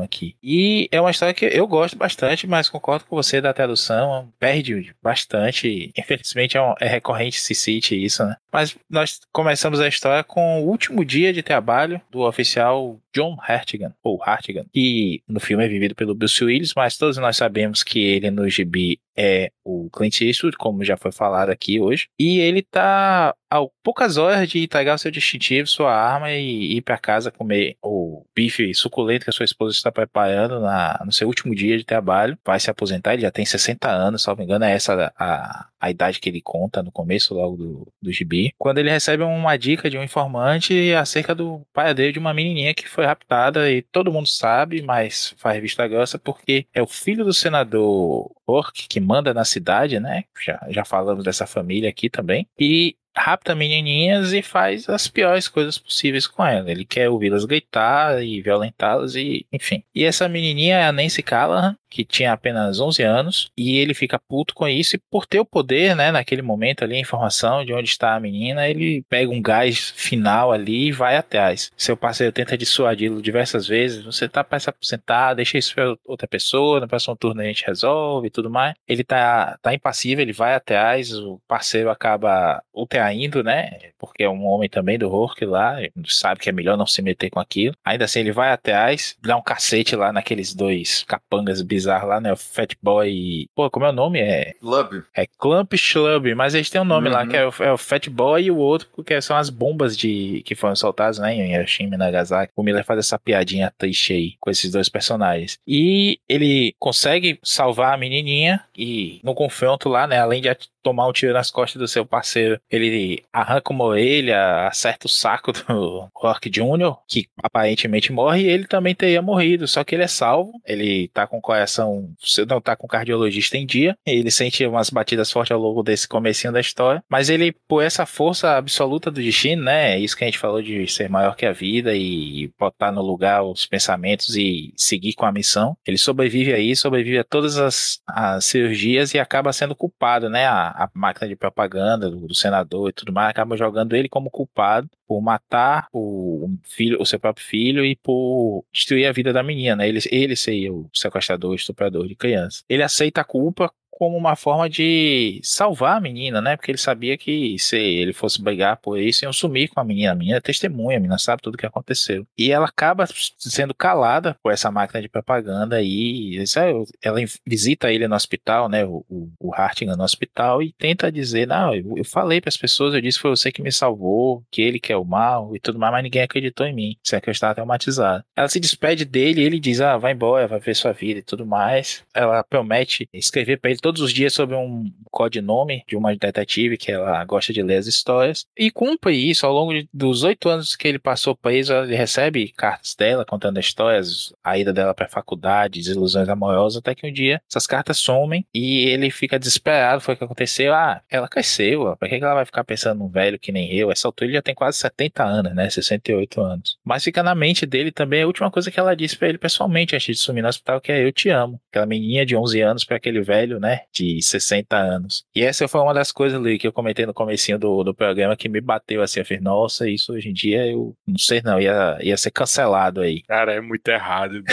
[0.02, 0.36] aqui.
[0.44, 4.32] E é uma história que eu gosto bastante, mas concordo com você da tradução.
[4.39, 5.92] Perde bastante.
[5.98, 8.36] Infelizmente é, um, é recorrente se cite isso, né?
[8.52, 13.94] Mas nós começamos a história com o último dia de trabalho do oficial John Hartigan,
[14.04, 18.00] ou Hartigan, que no filme é vivido pelo Bruce Willis, mas todos nós sabemos que
[18.00, 22.08] ele no gibi é o Clint Eastwood, como já foi falado aqui hoje.
[22.18, 26.82] E ele tá a poucas horas de entregar o seu distintivo, sua arma e ir
[26.82, 31.28] para casa comer o bife suculento que a sua esposa está preparando na, no seu
[31.28, 32.38] último dia de trabalho.
[32.46, 35.68] Vai se aposentar, ele já tem 60 anos, se não me engano, é essa a,
[35.80, 38.38] a idade que ele conta no começo logo do, do gibi.
[38.58, 42.88] Quando ele recebe uma dica de um informante acerca do paradeiro de uma menininha que
[42.88, 47.34] foi raptada e todo mundo sabe, mas faz vista grossa porque é o filho do
[47.34, 50.23] senador Orc que manda na cidade, né?
[50.43, 52.47] Já, já falamos dessa família aqui também.
[52.60, 56.71] E rapta menininhas e faz as piores coisas possíveis com ela.
[56.71, 59.84] Ele quer ouvi-las gritar e violentá-las e, enfim.
[59.93, 64.19] E essa menininha é a Nancy Callahan, que tinha apenas 11 anos, e ele fica
[64.19, 67.73] puto com isso, e por ter o poder, né, naquele momento ali, a informação de
[67.73, 71.71] onde está a menina, ele pega um gás final ali e vai atrás.
[71.75, 76.28] Seu parceiro tenta dissuadi-lo diversas vezes, você tá para se aposentar, deixa isso pra outra
[76.28, 78.75] pessoa, no próximo turno a gente resolve e tudo mais.
[78.88, 84.30] Ele tá, tá impassível, ele vai atrás, o parceiro acaba o traindo, né, porque é
[84.30, 87.75] um homem também do Hork lá, sabe que é melhor não se meter com aquilo.
[87.84, 92.32] Ainda assim, ele vai atrás, dá um cacete lá naqueles dois capangas bizarros lá, né?
[92.34, 93.48] O Fat Boy.
[93.56, 94.20] Pô, como é o nome?
[94.20, 94.54] É.
[94.60, 95.04] Club.
[95.15, 97.13] É Clump Schlub, mas eles têm um nome Uhum.
[97.13, 99.98] lá, que é o, é o Fat Boy e o outro, que são as bombas
[99.98, 101.34] de que foram soltadas, né?
[101.34, 102.52] Em Hiroshima e Nagasaki.
[102.56, 105.58] O Miller faz essa piadinha triste aí com esses dois personagens.
[105.68, 110.20] E ele consegue salvar a menininha e no confronto lá, né?
[110.20, 110.50] Além de
[110.82, 115.52] tomar um tiro nas costas do seu parceiro, ele arranca uma orelha, acerta o saco
[115.52, 120.52] do Rock Jr., que aparentemente morre, ele também teria morrido, só que ele é salvo,
[120.65, 122.10] ele tá com o coração,
[122.48, 126.08] não tá com o cardiologista em dia, ele sente umas batidas fortes ao longo desse
[126.08, 130.24] comecinho da história, mas ele, por essa força absoluta do destino, né, é isso que
[130.24, 134.36] a gente falou de ser maior que a vida e botar no lugar os pensamentos
[134.36, 139.20] e seguir com a missão, ele sobrevive aí, sobrevive a todas as, as cirurgias e
[139.20, 143.29] acaba sendo culpado, né, a, a máquina de propaganda do, do senador e tudo mais,
[143.29, 148.63] acaba jogando ele como culpado por matar o filho, o seu próprio filho e por
[148.71, 149.89] destruir a vida da menina, né?
[149.89, 152.63] Ele, ele seria o sequestrador, estuprador de criança.
[152.69, 156.56] Ele aceita a culpa como uma forma de salvar a menina, né?
[156.56, 160.14] Porque ele sabia que se ele fosse brigar por isso, iam sumir com a menina.
[160.14, 162.26] A menina é testemunha, a menina sabe tudo o que aconteceu.
[162.38, 163.06] E ela acaba
[163.38, 168.86] sendo calada por essa máquina de propaganda e é- ela visita ele no hospital, né?
[168.86, 169.52] O, o, o
[169.98, 173.24] no hospital e tenta dizer: Não, eu, eu falei para as pessoas, eu disse que
[173.24, 176.04] foi você que me salvou, que ele que é o mal e tudo mais, mas
[176.04, 176.96] ninguém acreditou em mim.
[177.04, 178.24] Isso é que eu estava traumatizado.
[178.36, 181.24] Ela se despede dele e ele diz: Ah, vai embora, vai ver sua vida e
[181.24, 182.04] tudo mais.
[182.14, 186.91] Ela promete escrever para ele todos os dias sobre um codinome de uma detetive que
[186.91, 188.45] ela gosta de ler as histórias.
[188.56, 191.73] E cumpre isso ao longo de- dos oito anos que ele passou preso.
[191.73, 196.93] Ele recebe cartas dela contando histórias, a ida dela para a faculdade, desilusões amorosas, até
[196.93, 200.02] que um dia essas cartas somem e ele fica desesperado.
[200.02, 200.71] Foi o que aconteceu.
[200.73, 201.82] Ah, ela cresceu.
[201.82, 201.95] ó.
[201.95, 203.91] Pra que ela vai ficar pensando num velho que nem eu?
[203.91, 205.67] Essa altura ele já tem quase 70 anos, né?
[205.67, 206.78] 68 anos.
[206.86, 209.95] Mas fica na mente dele também a última coisa que ela disse pra ele pessoalmente
[209.95, 211.60] antes de sumir no hospital, que é eu te amo.
[211.71, 213.79] Aquela menininha de 11 anos pra aquele velho, né?
[213.94, 215.24] De 60 anos.
[215.36, 218.36] E essa foi uma das coisas, Lee, que eu comentei no comecinho do, do programa
[218.36, 219.20] que me bateu assim.
[219.20, 223.02] Eu falei, nossa, isso hoje em dia eu não sei não, ia, ia ser cancelado
[223.02, 223.22] aí.
[223.24, 224.44] Cara, é muito errado.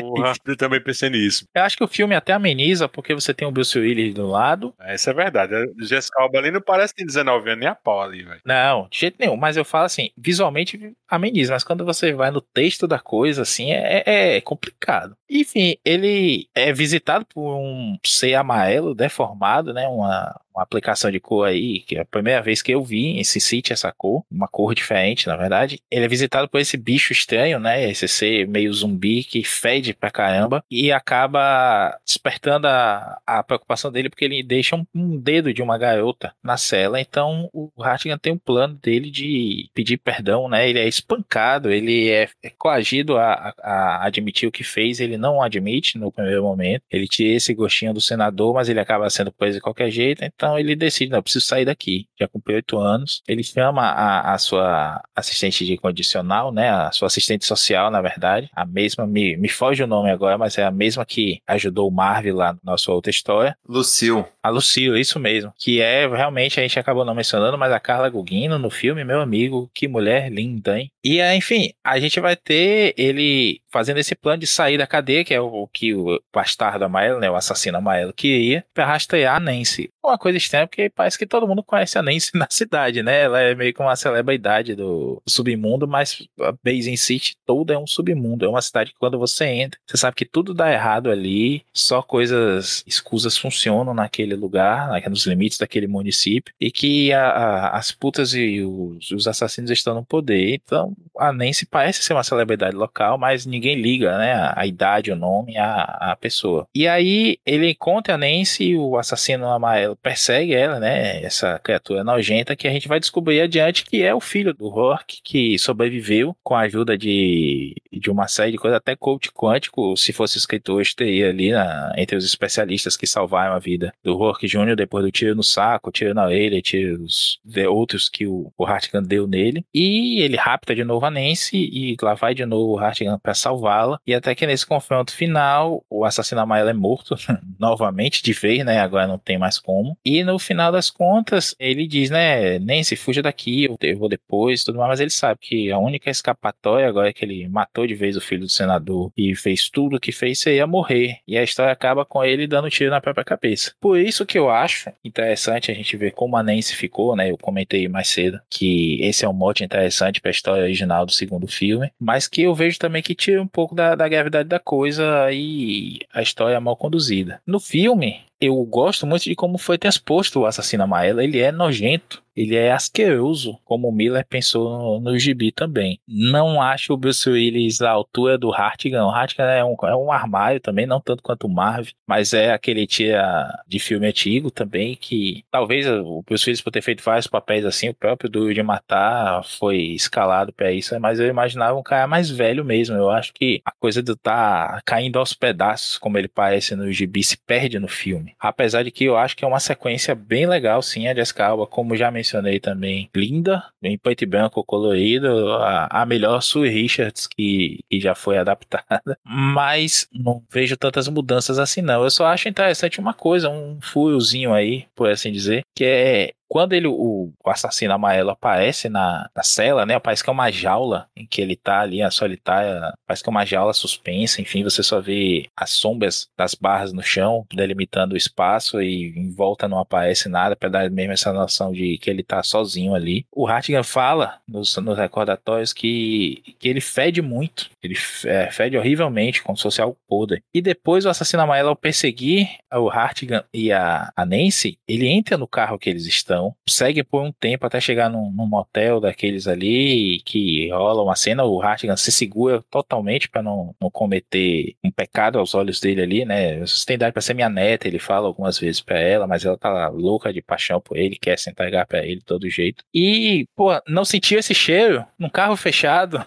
[0.00, 1.44] Porra, eu também pensei nisso.
[1.54, 4.74] Eu acho que o filme até ameniza porque você tem o Bruce Willis do lado.
[4.80, 5.54] Essa é verdade.
[5.54, 8.40] A Jessica Alba ali não parece que tem 19 anos nem a pau ali, velho.
[8.44, 9.36] Não, de jeito nenhum.
[9.36, 13.72] Mas eu falo assim, visualmente ameniza, mas quando você vai no texto da coisa, assim,
[13.72, 14.02] é,
[14.36, 15.16] é complicado.
[15.28, 19.86] Enfim, ele é visitado por um ser amarelo deformado, né?
[19.88, 23.40] Uma, uma aplicação de cor aí, que é a primeira vez que eu vi Sin
[23.40, 25.80] City essa cor, uma cor diferente, na verdade.
[25.90, 27.88] Ele é visitado por esse bicho estranho, né?
[27.90, 34.08] Esse ser meio zumbi que fede pra caramba e acaba despertando a, a preocupação dele
[34.10, 37.00] porque ele deixa um, um dedo de uma garota na cela.
[37.00, 40.68] Então o Hartigan tem um plano dele de pedir perdão, né?
[40.68, 45.40] Ele é espancado, ele é, é coagido a, a- admitir o que fez, ele não
[45.42, 46.82] admite no primeiro momento.
[46.90, 50.22] Ele tira esse gostinho do senador, mas ele acaba sendo preso de qualquer jeito.
[50.58, 52.06] Ele decide, não, eu preciso sair daqui.
[52.18, 53.22] Já cumpriu oito anos.
[53.26, 56.70] Ele chama a, a sua assistente de condicional, né?
[56.70, 58.48] A sua assistente social, na verdade.
[58.54, 61.92] A mesma, me, me foge o nome agora, mas é a mesma que ajudou o
[61.92, 63.56] Marvel lá na nossa outra história.
[63.66, 64.24] Lucille.
[64.42, 65.52] A Lucille, isso mesmo.
[65.58, 69.20] Que é, realmente, a gente acabou não mencionando, mas a Carla Gugino no filme, meu
[69.20, 70.90] amigo, que mulher linda, hein?
[71.04, 75.34] E, enfim, a gente vai ter ele fazendo esse plano de sair da cadeia, que
[75.34, 79.90] é o, que o bastardo amarelo, né, o assassino amarelo, queria, pra rastrear a Nancy.
[80.02, 83.22] Uma coisa estranha, porque parece que todo mundo conhece a Nancy na cidade, né?
[83.22, 87.86] Ela é meio que uma celebridade do submundo, mas a Basin City toda é um
[87.86, 88.44] submundo.
[88.44, 92.02] É uma cidade que quando você entra, você sabe que tudo dá errado ali, só
[92.02, 98.32] coisas escusas funcionam naquele lugar, nos limites daquele município, e que a- a- as putas
[98.34, 100.54] e os, os assassinos estão no poder.
[100.54, 104.52] Então, a Nancy parece ser uma celebridade local, mas ninguém liga, né?
[104.54, 106.66] A, idade, o nome, a, a pessoa.
[106.74, 111.22] E aí ele encontra a Nancy o assassino amarelo persegue ela, né?
[111.22, 115.20] Essa criatura nojenta que a gente vai descobrir adiante que é o filho do Rourke
[115.22, 120.12] que sobreviveu com a ajuda de, de uma série de coisas, até coach quântico, se
[120.12, 124.74] fosse escritor, teria ali na- entre os especialistas que salvaram a vida do Rourke Jr.
[124.76, 129.02] depois do tiro no saco, tiro na orelha, tiros de outros que o, o Hartigan
[129.02, 129.64] deu nele.
[129.74, 133.34] E ele rapta de novo a Nancy e lá vai de novo o Hartigan pra
[133.34, 133.98] salvar salvá-la.
[134.06, 137.16] E até que nesse confronto final, o assassino amarelo é morto
[137.58, 138.80] novamente, de vez, né?
[138.80, 139.96] Agora não tem mais como.
[140.04, 142.58] E no final das contas, ele diz, né?
[142.58, 144.90] Nem se fuja daqui, eu vou depois tudo mais.
[144.90, 148.20] Mas ele sabe que a única escapatória agora é que ele matou de vez o
[148.20, 151.18] filho do senador e fez tudo o que fez, você ia morrer.
[151.26, 153.72] E a história acaba com ele dando tiro na própria cabeça.
[153.80, 157.30] Por isso que eu acho interessante a gente ver como a Nancy ficou, né?
[157.30, 161.12] Eu comentei mais cedo que esse é um mote interessante para a história original do
[161.12, 164.58] segundo filme, mas que eu vejo também que tira um pouco da, da gravidade da
[164.58, 167.40] coisa e a história é mal conduzida.
[167.46, 171.20] No filme, eu gosto muito de como foi transposto o Assassino Amarelo.
[171.20, 176.00] Ele é nojento ele é asqueroso, como o Miller pensou no, no gibi também.
[176.06, 179.04] Não acho o Bruce Willis à altura do Hartigan.
[179.04, 182.52] O Hartigan é um, é um armário também, não tanto quanto o Marvel, mas é
[182.52, 183.22] aquele tia
[183.66, 187.88] de filme antigo também, que talvez o Bruce Willis por ter feito vários papéis assim,
[187.90, 192.30] o próprio do de Matar foi escalado para isso, mas eu imaginava um cara mais
[192.30, 192.96] velho mesmo.
[192.96, 197.22] Eu acho que a coisa de tá caindo aos pedaços, como ele parece no gibi,
[197.22, 198.29] se perde no filme.
[198.38, 201.66] Apesar de que eu acho que é uma sequência bem legal, sim, a Jessica Alba,
[201.66, 207.26] como já mencionei também, linda, em preto e branco colorido, a, a melhor Sue Richards
[207.26, 212.02] que, que já foi adaptada, mas não vejo tantas mudanças assim não.
[212.02, 216.72] Eu só acho interessante uma coisa, um furozinho aí, por assim dizer, que é quando
[216.72, 219.96] ele, o, o assassino amarelo aparece na, na cela, né?
[220.00, 222.92] Parece que é uma jaula em que ele tá ali, a solitária.
[223.06, 224.42] Parece que é uma jaula suspensa.
[224.42, 229.30] Enfim, você só vê as sombras das barras no chão, delimitando o espaço e em
[229.30, 233.24] volta não aparece nada, para dar mesmo essa noção de que ele tá sozinho ali.
[233.32, 237.94] O Hartigan fala nos, nos recordatórios que, que ele fede muito, ele
[238.24, 240.42] é, fede horrivelmente, como se fosse algo podre.
[240.52, 245.38] E depois o assassino amarelo, ao perseguir o Hartigan e a, a Nancy, ele entra
[245.38, 249.46] no carro que eles estão segue por um tempo até chegar num, num motel daqueles
[249.46, 254.90] ali que rola uma cena, o Hartigan se segura totalmente para não, não cometer um
[254.90, 256.58] pecado aos olhos dele ali, né?
[256.60, 259.56] Você tem idade para ser minha neta, ele fala algumas vezes para ela, mas ela
[259.56, 262.84] tá louca de paixão por ele, quer se entregar para ele de todo jeito.
[262.94, 266.24] E, pô, não sentiu esse cheiro num carro fechado.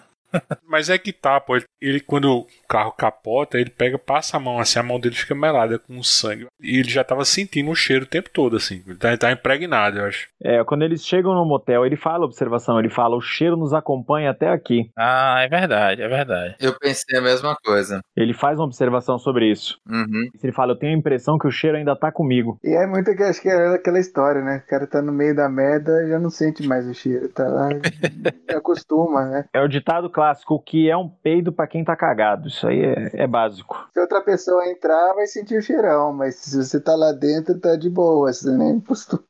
[0.67, 1.57] Mas é que tá, pô.
[1.81, 5.35] Ele, quando o carro capota, ele pega, passa a mão, assim, a mão dele fica
[5.35, 6.47] melada com sangue.
[6.61, 8.83] E ele já tava sentindo o cheiro o tempo todo, assim.
[8.87, 10.27] Ele tá, tá impregnado, eu acho.
[10.41, 14.31] É, quando eles chegam no motel, ele fala observação, ele fala, o cheiro nos acompanha
[14.31, 14.89] até aqui.
[14.97, 16.55] Ah, é verdade, é verdade.
[16.59, 17.99] Eu pensei a mesma coisa.
[18.15, 19.77] Ele faz uma observação sobre isso.
[19.89, 20.29] Uhum.
[20.41, 22.57] Ele fala, eu tenho a impressão que o cheiro ainda tá comigo.
[22.63, 24.63] E é muito que acho que é aquela história, né?
[24.65, 27.47] O cara tá no meio da merda e já não sente mais o cheiro, tá
[27.47, 27.69] lá,
[28.55, 29.45] acostuma, né?
[29.53, 32.47] É o ditado clássico, o que é um peido para quem tá cagado.
[32.47, 33.87] Isso aí é, é, básico.
[33.93, 37.75] Se outra pessoa entrar, vai sentir o cheirão, mas se você tá lá dentro, tá
[37.75, 39.23] de boa, você nem postura,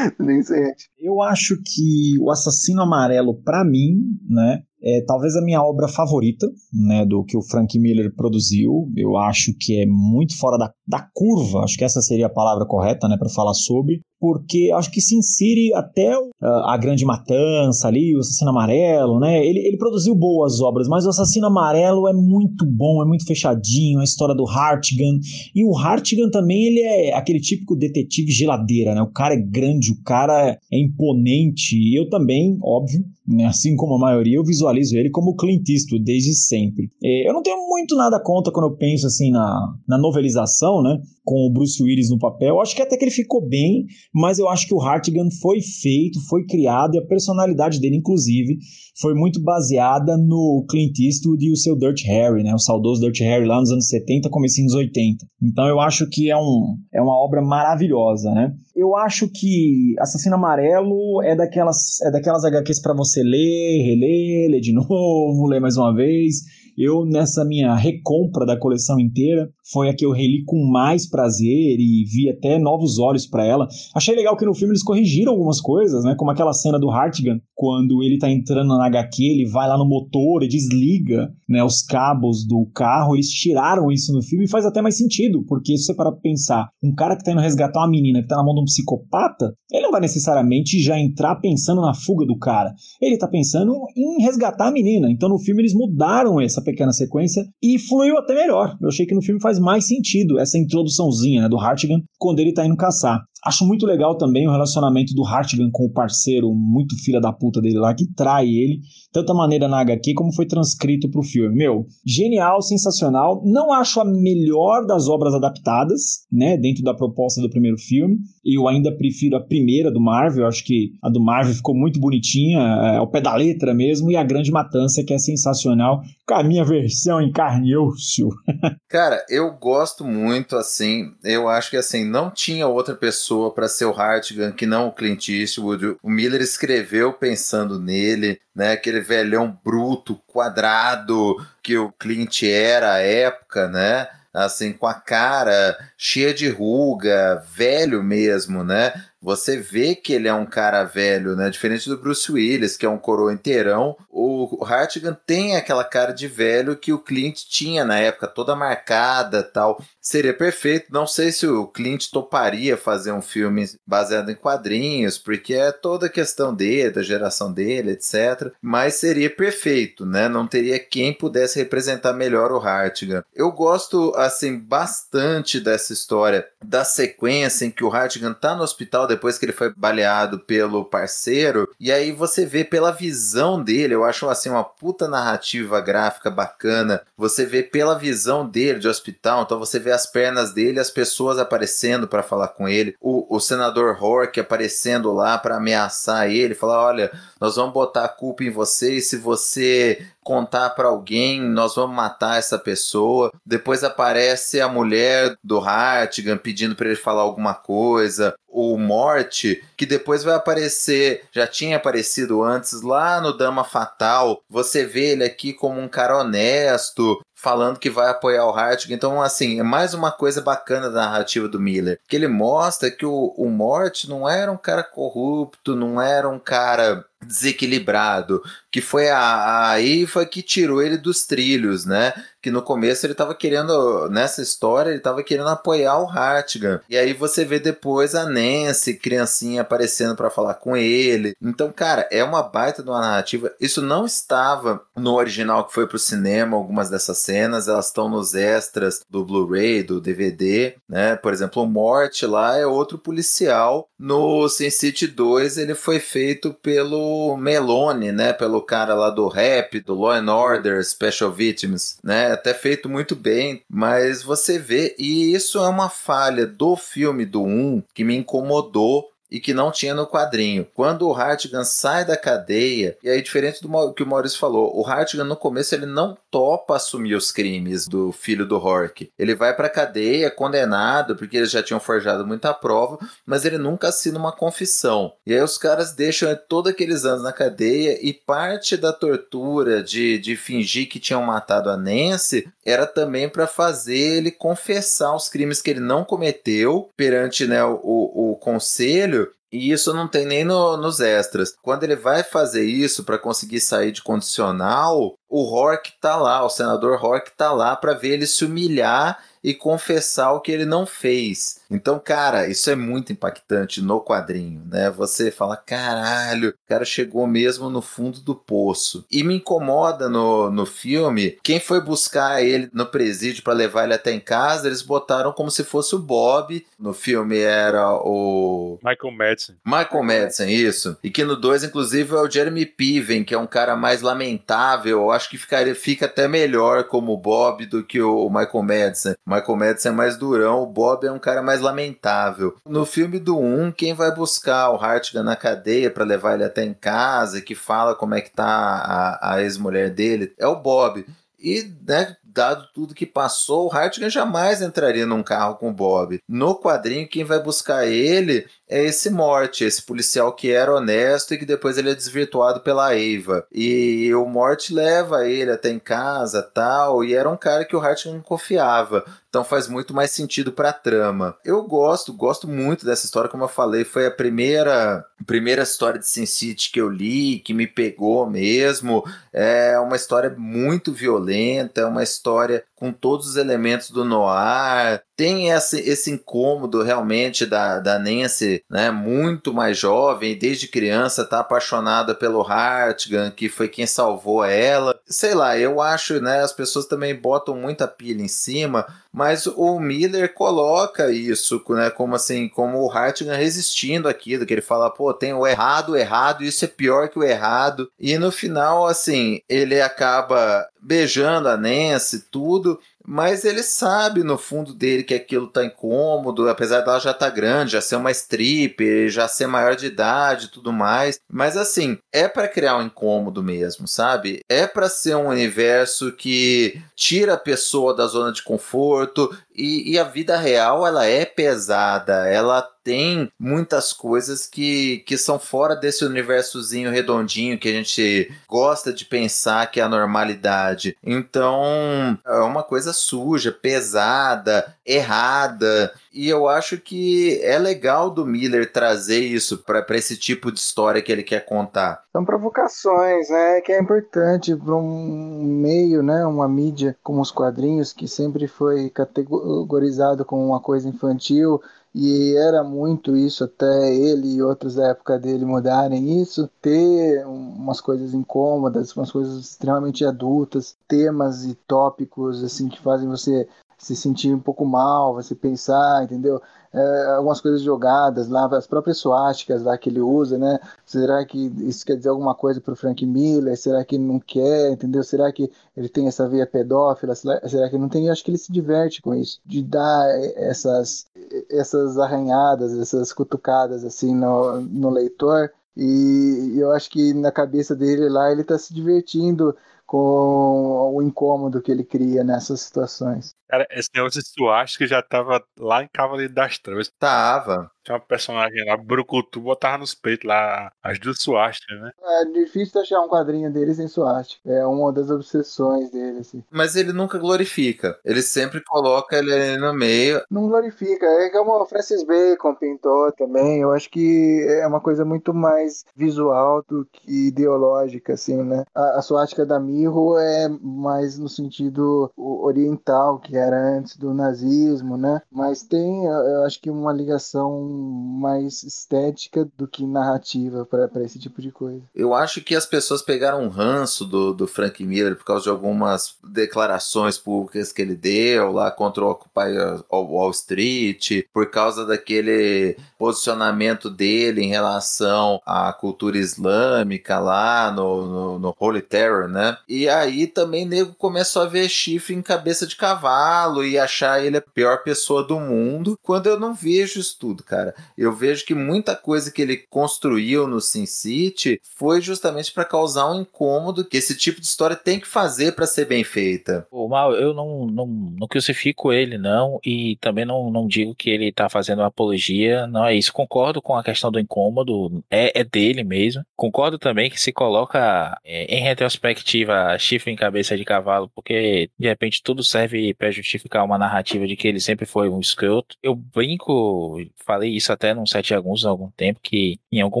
[0.18, 0.90] nem sente.
[0.98, 4.62] Eu acho que o Assassino Amarelo, para mim, né,
[4.96, 8.90] é talvez a minha obra favorita, né, do que o Frank Miller produziu.
[8.96, 12.66] Eu acho que é muito fora da, da curva, acho que essa seria a palavra
[12.66, 17.86] correta, né, para falar sobre, porque acho que se insere até uh, a Grande Matança
[17.86, 19.44] ali, o Assassino Amarelo, né?
[19.46, 24.00] Ele, ele produziu boas obras, mas o Assassino Amarelo é muito bom, é muito fechadinho,
[24.00, 25.18] a história do Hartigan.
[25.54, 29.02] E o Hartigan também, ele é aquele típico detetive geladeira, né?
[29.02, 31.76] O cara é grande, o cara é imponente.
[31.76, 33.44] E eu também, óbvio, né?
[33.44, 36.90] assim como a maioria, eu visualizo ele como Clint Eastwood desde sempre.
[37.02, 40.98] É, eu não tenho muito nada contra quando eu penso assim na, na novelização, né?
[41.28, 42.54] Com o Bruce Willis no papel.
[42.54, 45.60] Eu acho que até que ele ficou bem, mas eu acho que o Hartigan foi
[45.60, 48.56] feito, foi criado e a personalidade dele, inclusive,
[48.98, 52.54] foi muito baseada no Clint Eastwood e o seu Dirt Harry, né?
[52.54, 55.26] O saudoso Dirt Harry lá nos anos 70, comecinho nos 80.
[55.42, 58.50] Então eu acho que é, um, é uma obra maravilhosa, né?
[58.74, 64.60] Eu acho que Assassino Amarelo é daquelas, é daquelas HQs para você ler, reler, ler
[64.60, 66.36] de novo, ler mais uma vez
[66.78, 71.76] eu, nessa minha recompra da coleção inteira, foi a que eu reli com mais prazer
[71.78, 73.68] e vi até novos olhos para ela.
[73.94, 76.14] Achei legal que no filme eles corrigiram algumas coisas, né?
[76.16, 79.86] Como aquela cena do Hartigan, quando ele tá entrando na HQ, ele vai lá no
[79.86, 83.14] motor e desliga né, os cabos do carro.
[83.14, 86.20] Eles tiraram isso no filme e faz até mais sentido, porque se você parar pra
[86.20, 88.64] pensar, um cara que tá indo resgatar uma menina que tá na mão de um
[88.64, 92.72] psicopata, ele não vai necessariamente já entrar pensando na fuga do cara.
[93.00, 95.10] Ele tá pensando em resgatar a menina.
[95.10, 98.76] Então no filme eles mudaram essa pequena sequência e fluiu até melhor.
[98.80, 102.52] Eu achei que no filme faz mais sentido essa introduçãozinha né, do Hartigan quando ele
[102.52, 103.20] tá indo caçar.
[103.44, 107.60] Acho muito legal também o relacionamento do Hartigan com o parceiro, muito filha da puta
[107.60, 108.80] dele lá, que trai ele,
[109.12, 111.54] tanta maneira na HQ como foi transcrito pro filme.
[111.54, 113.42] Meu, genial, sensacional.
[113.44, 118.18] Não acho a melhor das obras adaptadas, né, dentro da proposta do primeiro filme.
[118.44, 122.58] Eu ainda prefiro a primeira do Marvel, acho que a do Marvel ficou muito bonitinha,
[122.58, 126.42] é, ao pé da letra mesmo, e a Grande Matança, que é sensacional, com a
[126.42, 128.28] minha versão em carne e osso.
[128.88, 133.84] Cara, eu gosto muito, assim, eu acho que, assim, não tinha outra pessoa para ser
[133.84, 135.96] o Hartigan que não o Clint Eastwood.
[136.02, 142.98] O Miller escreveu pensando nele, né, aquele velhão bruto, quadrado, que o Clint era à
[142.98, 148.92] época, né, assim, com a cara cheia de ruga, velho mesmo, né?
[149.20, 151.50] Você vê que ele é um cara velho, né?
[151.50, 153.96] Diferente do Bruce Willis, que é um coroa inteirão.
[154.08, 159.42] O Hartigan tem aquela cara de velho que o Clint tinha na época, toda marcada
[159.42, 159.82] tal.
[160.00, 160.86] Seria perfeito.
[160.92, 166.06] Não sei se o Clint toparia fazer um filme baseado em quadrinhos, porque é toda
[166.06, 168.52] a questão dele, da geração dele, etc.
[168.62, 170.28] Mas seria perfeito, né?
[170.28, 173.24] Não teria quem pudesse representar melhor o Hartigan.
[173.34, 179.07] Eu gosto, assim, bastante dessa história, da sequência em que o Hartigan tá no hospital
[179.08, 181.68] depois que ele foi baleado pelo parceiro.
[181.80, 187.02] E aí você vê pela visão dele, eu acho assim uma puta narrativa gráfica bacana.
[187.16, 191.38] Você vê pela visão dele de hospital, então você vê as pernas dele, as pessoas
[191.38, 196.84] aparecendo para falar com ele, o, o senador Hork aparecendo lá para ameaçar ele, falar:
[196.84, 201.74] olha, nós vamos botar a culpa em você e se você contar para alguém, nós
[201.74, 203.32] vamos matar essa pessoa.
[203.46, 208.34] Depois aparece a mulher do Hartigan pedindo para ele falar alguma coisa.
[208.46, 214.42] O Morte, que depois vai aparecer, já tinha aparecido antes lá no Dama Fatal.
[214.50, 218.94] Você vê ele aqui como um cara honesto, falando que vai apoiar o Hartigan.
[218.94, 222.00] Então, assim, é mais uma coisa bacana da narrativa do Miller.
[222.08, 226.38] Que ele mostra que o, o Morte não era um cara corrupto, não era um
[226.38, 232.12] cara desequilibrado, que foi a, a Eva que tirou ele dos trilhos, né?
[232.40, 236.80] Que no começo ele estava querendo, nessa história, ele estava querendo apoiar o Hartigan.
[236.88, 241.34] E aí você vê depois a Nancy, criancinha, aparecendo para falar com ele.
[241.42, 243.52] Então, cara, é uma baita de uma narrativa.
[243.60, 248.34] Isso não estava no original que foi pro cinema, algumas dessas cenas, elas estão nos
[248.34, 251.16] extras do Blu-ray, do DVD, né?
[251.16, 253.88] Por exemplo, o Morte lá é outro policial.
[253.98, 258.32] No Sin City 2 ele foi feito pelo Melone, né?
[258.32, 262.27] Pelo cara lá do rap, do Law and Order, Special Victims, né?
[262.32, 267.42] Até feito muito bem, mas você vê, e isso é uma falha do filme do
[267.42, 270.66] 1 que me incomodou e que não tinha no quadrinho.
[270.74, 274.86] Quando o Hartigan sai da cadeia, e aí diferente do que o Maurício falou, o
[274.86, 279.10] Hartigan no começo ele não topa assumir os crimes do filho do Hork.
[279.18, 283.88] Ele vai pra cadeia condenado porque eles já tinham forjado muita prova, mas ele nunca
[283.88, 285.12] assina uma confissão.
[285.26, 290.18] E aí os caras deixam todos aqueles anos na cadeia e parte da tortura de,
[290.18, 295.62] de fingir que tinham matado a Nancy era também para fazer ele confessar os crimes
[295.62, 299.17] que ele não cometeu perante né, o, o conselho
[299.52, 301.54] e isso não tem nem no, nos extras.
[301.62, 306.48] Quando ele vai fazer isso para conseguir sair de condicional, o Hork tá lá, o
[306.48, 310.86] senador Hork tá lá para ver ele se humilhar e confessar o que ele não
[310.86, 311.60] fez.
[311.70, 314.90] Então, cara, isso é muito impactante no quadrinho, né?
[314.90, 319.04] Você fala, caralho, o cara chegou mesmo no fundo do poço.
[319.10, 323.94] E me incomoda no, no filme, quem foi buscar ele no presídio para levar ele
[323.94, 326.64] até em casa, eles botaram como se fosse o Bob.
[326.78, 328.78] No filme era o.
[328.82, 329.56] Michael Madsen.
[329.64, 330.96] Michael Madsen, isso.
[331.02, 335.02] E que no 2, inclusive, é o Jeremy Piven, que é um cara mais lamentável.
[335.02, 339.14] Eu acho que ficaria, fica até melhor como Bob do que o Michael Madsen.
[339.26, 342.56] Michael Madsen é mais durão, o Bob é um cara mais lamentável.
[342.64, 346.64] No filme do 1, quem vai buscar o Hartigan na cadeia para levar ele até
[346.64, 351.04] em casa, que fala como é que tá a, a ex-mulher dele, é o Bob.
[351.38, 356.22] E, né, dado tudo que passou, o Hartigan jamais entraria num carro com o Bob.
[356.28, 361.38] No quadrinho, quem vai buscar ele é esse Morte, esse policial que era honesto e
[361.38, 363.44] que depois ele é desvirtuado pela Eva.
[363.50, 367.80] E o Morte leva ele até em casa tal, e era um cara que o
[367.80, 369.04] Hartigan confiava.
[369.28, 371.36] Então faz muito mais sentido para a trama.
[371.44, 376.06] Eu gosto, gosto muito dessa história, como eu falei, foi a primeira primeira história de
[376.06, 379.04] Sin City que eu li, que me pegou mesmo.
[379.32, 382.27] É uma história muito violenta, é uma história
[382.74, 388.88] com todos os elementos do noir, tem esse, esse incômodo realmente da, da Nancy, né,
[388.92, 394.96] muito mais jovem, desde criança tá apaixonada pelo Hartigan, que foi quem salvou ela.
[395.04, 399.80] Sei lá, eu acho, né, as pessoas também botam muita pilha em cima, mas o
[399.80, 405.12] Miller coloca isso, né, como assim, como o Hartigan resistindo aquilo, que ele fala, pô,
[405.12, 407.90] tem o errado, o errado, isso é pior que o errado.
[407.98, 412.78] E no final, assim, ele acaba beijando a Nancy, tudo,
[413.10, 417.72] mas ele sabe no fundo dele que aquilo tá incômodo, apesar dela já tá grande,
[417.72, 421.18] já ser uma strip, já ser maior de idade e tudo mais.
[421.26, 424.40] Mas assim, é para criar um incômodo mesmo, sabe?
[424.46, 429.98] É para ser um universo que tira a pessoa da zona de conforto e, e
[429.98, 436.06] a vida real ela é pesada, ela tem muitas coisas que, que são fora desse
[436.06, 440.96] universozinho redondinho que a gente gosta de pensar que é a normalidade.
[441.04, 445.92] Então, é uma coisa suja, pesada, errada.
[446.18, 451.00] E eu acho que é legal do Miller trazer isso para esse tipo de história
[451.00, 452.02] que ele quer contar.
[452.10, 453.60] São provocações, né?
[453.60, 456.26] Que é importante para um meio, né?
[456.26, 461.62] Uma mídia como os quadrinhos, que sempre foi categorizado como uma coisa infantil
[461.94, 467.80] e era muito isso até ele e outros da época dele mudarem isso, ter umas
[467.80, 473.48] coisas incômodas, umas coisas extremamente adultas, temas e tópicos assim que fazem você
[473.78, 476.42] se sentir um pouco mal, você pensar, entendeu?
[476.72, 480.58] É, algumas coisas jogadas lá, as próprias suásticas lá que ele usa, né?
[480.84, 483.56] Será que isso quer dizer alguma coisa para o Frank Miller?
[483.56, 485.02] Será que não quer, entendeu?
[485.04, 487.14] Será que ele tem essa veia pedófila?
[487.14, 488.06] Será que não tem?
[488.06, 490.06] Eu acho que ele se diverte com isso, de dar
[490.36, 491.06] essas,
[491.48, 495.52] essas arranhadas, essas cutucadas assim no, no leitor.
[495.76, 499.56] E eu acho que na cabeça dele lá ele está se divertindo
[499.88, 503.34] com o incômodo que ele cria nessas situações.
[503.48, 506.92] Cara, esse negócio de suástica já tava lá em Cavaleiro das Trevas.
[506.98, 507.70] Tava.
[507.88, 511.90] Tinha uma personagem lá, Brucutu, botava nos peitos lá as duas suásticas, né?
[512.20, 514.50] É difícil achar um quadrinho dele sem suástica.
[514.50, 516.44] É uma das obsessões dele, assim.
[516.50, 517.98] Mas ele nunca glorifica.
[518.04, 520.20] Ele sempre coloca ele no meio.
[520.30, 521.06] Não glorifica.
[521.06, 523.62] É como o Francis Bacon pintou também.
[523.62, 528.64] Eu acho que é uma coisa muito mais visual do que ideológica, assim, né?
[528.74, 534.98] A, a suástica da Mirro é mais no sentido oriental, que era antes do nazismo,
[534.98, 535.22] né?
[535.32, 541.40] Mas tem, eu acho que uma ligação mais estética do que narrativa para esse tipo
[541.40, 541.82] de coisa.
[541.94, 545.50] Eu acho que as pessoas pegaram um ranço do, do Frank Miller por causa de
[545.50, 549.54] algumas declarações públicas que ele deu lá contra o Occupy
[549.90, 558.38] Wall Street, por causa daquele posicionamento dele em relação à cultura islâmica lá no, no,
[558.38, 559.56] no Holy Terror, né?
[559.68, 564.38] E aí também nego começou a ver chifre em cabeça de cavalo e achar ele
[564.38, 567.74] a pior pessoa do mundo, quando eu não vejo isso tudo, cara cara.
[567.96, 573.10] Eu vejo que muita coisa que ele construiu no Sin City foi justamente para causar
[573.10, 576.66] um incômodo que esse tipo de história tem que fazer para ser bem feita.
[576.70, 581.10] O mal, eu não, não, não crucifico ele, não, e também não, não digo que
[581.10, 583.12] ele tá fazendo uma apologia, não é isso.
[583.12, 586.22] Concordo com a questão do incômodo, é, é dele mesmo.
[586.36, 591.88] Concordo também que se coloca é, em retrospectiva chifre em cabeça de cavalo, porque de
[591.88, 595.76] repente tudo serve para justificar uma narrativa de que ele sempre foi um escroto.
[595.82, 600.00] Eu brinco, falei isso até num site alguns há algum tempo, que em algum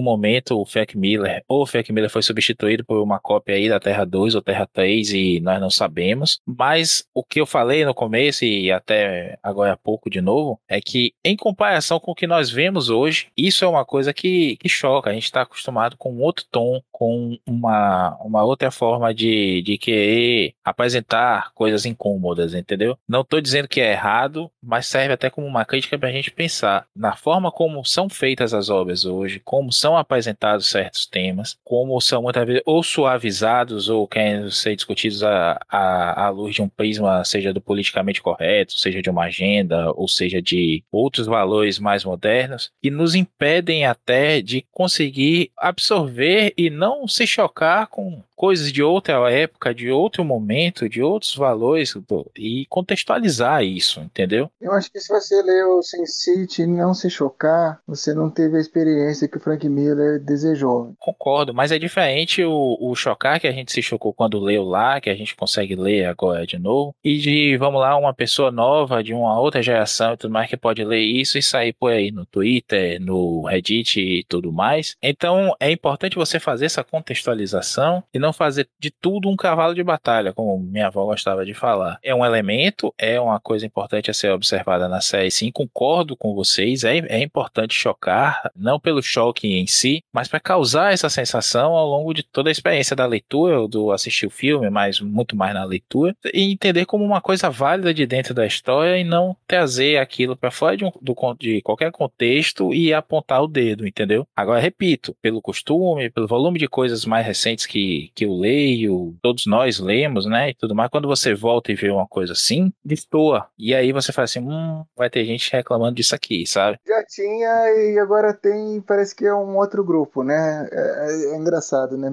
[0.00, 3.80] momento o Frank Miller, ou o Frank Miller foi substituído por uma cópia aí da
[3.80, 6.40] Terra 2 ou Terra 3 e nós não sabemos.
[6.46, 10.80] Mas o que eu falei no começo e até agora há pouco de novo, é
[10.80, 14.68] que em comparação com o que nós vemos hoje, isso é uma coisa que, que
[14.68, 15.10] choca.
[15.10, 20.54] A gente está acostumado com outro tom, com uma, uma outra forma de, de querer
[20.64, 22.98] apresentar coisas incômodas, entendeu?
[23.08, 26.32] Não estou dizendo que é errado, mas serve até como uma crítica para a gente
[26.32, 32.00] pensar na forma como são feitas as obras hoje, como são apresentados certos temas, como
[32.00, 36.68] são muitas vezes ou suavizados ou querem ser discutidos à, à, à luz de um
[36.68, 42.04] prisma, seja do politicamente correto, seja de uma agenda, ou seja de outros valores mais
[42.04, 48.84] modernos, que nos impedem até de conseguir absorver e não se chocar com coisas de
[48.84, 51.92] outra época, de outro momento, de outros valores
[52.36, 54.48] e contextualizar isso, entendeu?
[54.60, 58.30] Eu acho que se você ler o Sin City e não se chocar, você não
[58.30, 60.94] teve a experiência que o Frank Miller desejou.
[61.00, 65.00] Concordo, mas é diferente o, o chocar que a gente se chocou quando leu lá,
[65.00, 69.02] que a gente consegue ler agora de novo, e de, vamos lá, uma pessoa nova,
[69.02, 72.12] de uma outra geração e tudo mais que pode ler isso e sair por aí
[72.12, 74.94] no Twitter, no Reddit e tudo mais.
[75.02, 79.74] Então é importante você fazer essa contextualização e não não fazer de tudo um cavalo
[79.74, 81.98] de batalha, como minha avó gostava de falar.
[82.02, 86.34] É um elemento, é uma coisa importante a ser observada na série, sim, concordo com
[86.34, 91.72] vocês, é, é importante chocar, não pelo choque em si, mas para causar essa sensação
[91.72, 95.34] ao longo de toda a experiência da leitura, ou do assistir o filme, mas muito
[95.34, 99.36] mais na leitura, e entender como uma coisa válida de dentro da história e não
[99.46, 104.26] trazer aquilo para fora de, um, do, de qualquer contexto e apontar o dedo, entendeu?
[104.36, 109.46] Agora, repito, pelo costume, pelo volume de coisas mais recentes que, que eu leio, todos
[109.46, 113.46] nós lemos, né, e tudo mais, quando você volta e vê uma coisa assim, destoa.
[113.56, 116.80] E aí você fala assim, hum, vai ter gente reclamando disso aqui, sabe?
[116.84, 120.68] Já tinha e agora tem, parece que é um outro grupo, né?
[120.72, 122.12] É, é, engraçado, né?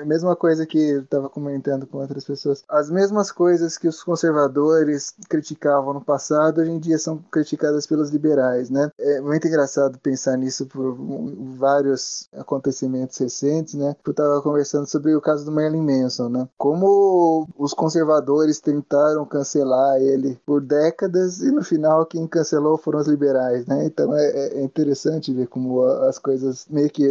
[0.00, 2.64] É mesma coisa que eu tava comentando com outras pessoas.
[2.68, 8.10] As mesmas coisas que os conservadores criticavam no passado, hoje em dia são criticadas pelos
[8.10, 8.90] liberais, né?
[8.98, 10.96] É muito engraçado pensar nisso por
[11.56, 13.94] vários acontecimentos recentes, né?
[14.04, 16.48] Eu tava conversando sobre o caso do Marilyn Manson, né?
[16.56, 23.06] Como os conservadores tentaram cancelar ele por décadas e no final quem cancelou foram os
[23.06, 23.84] liberais, né?
[23.86, 27.06] Então é, é interessante ver como as coisas meio que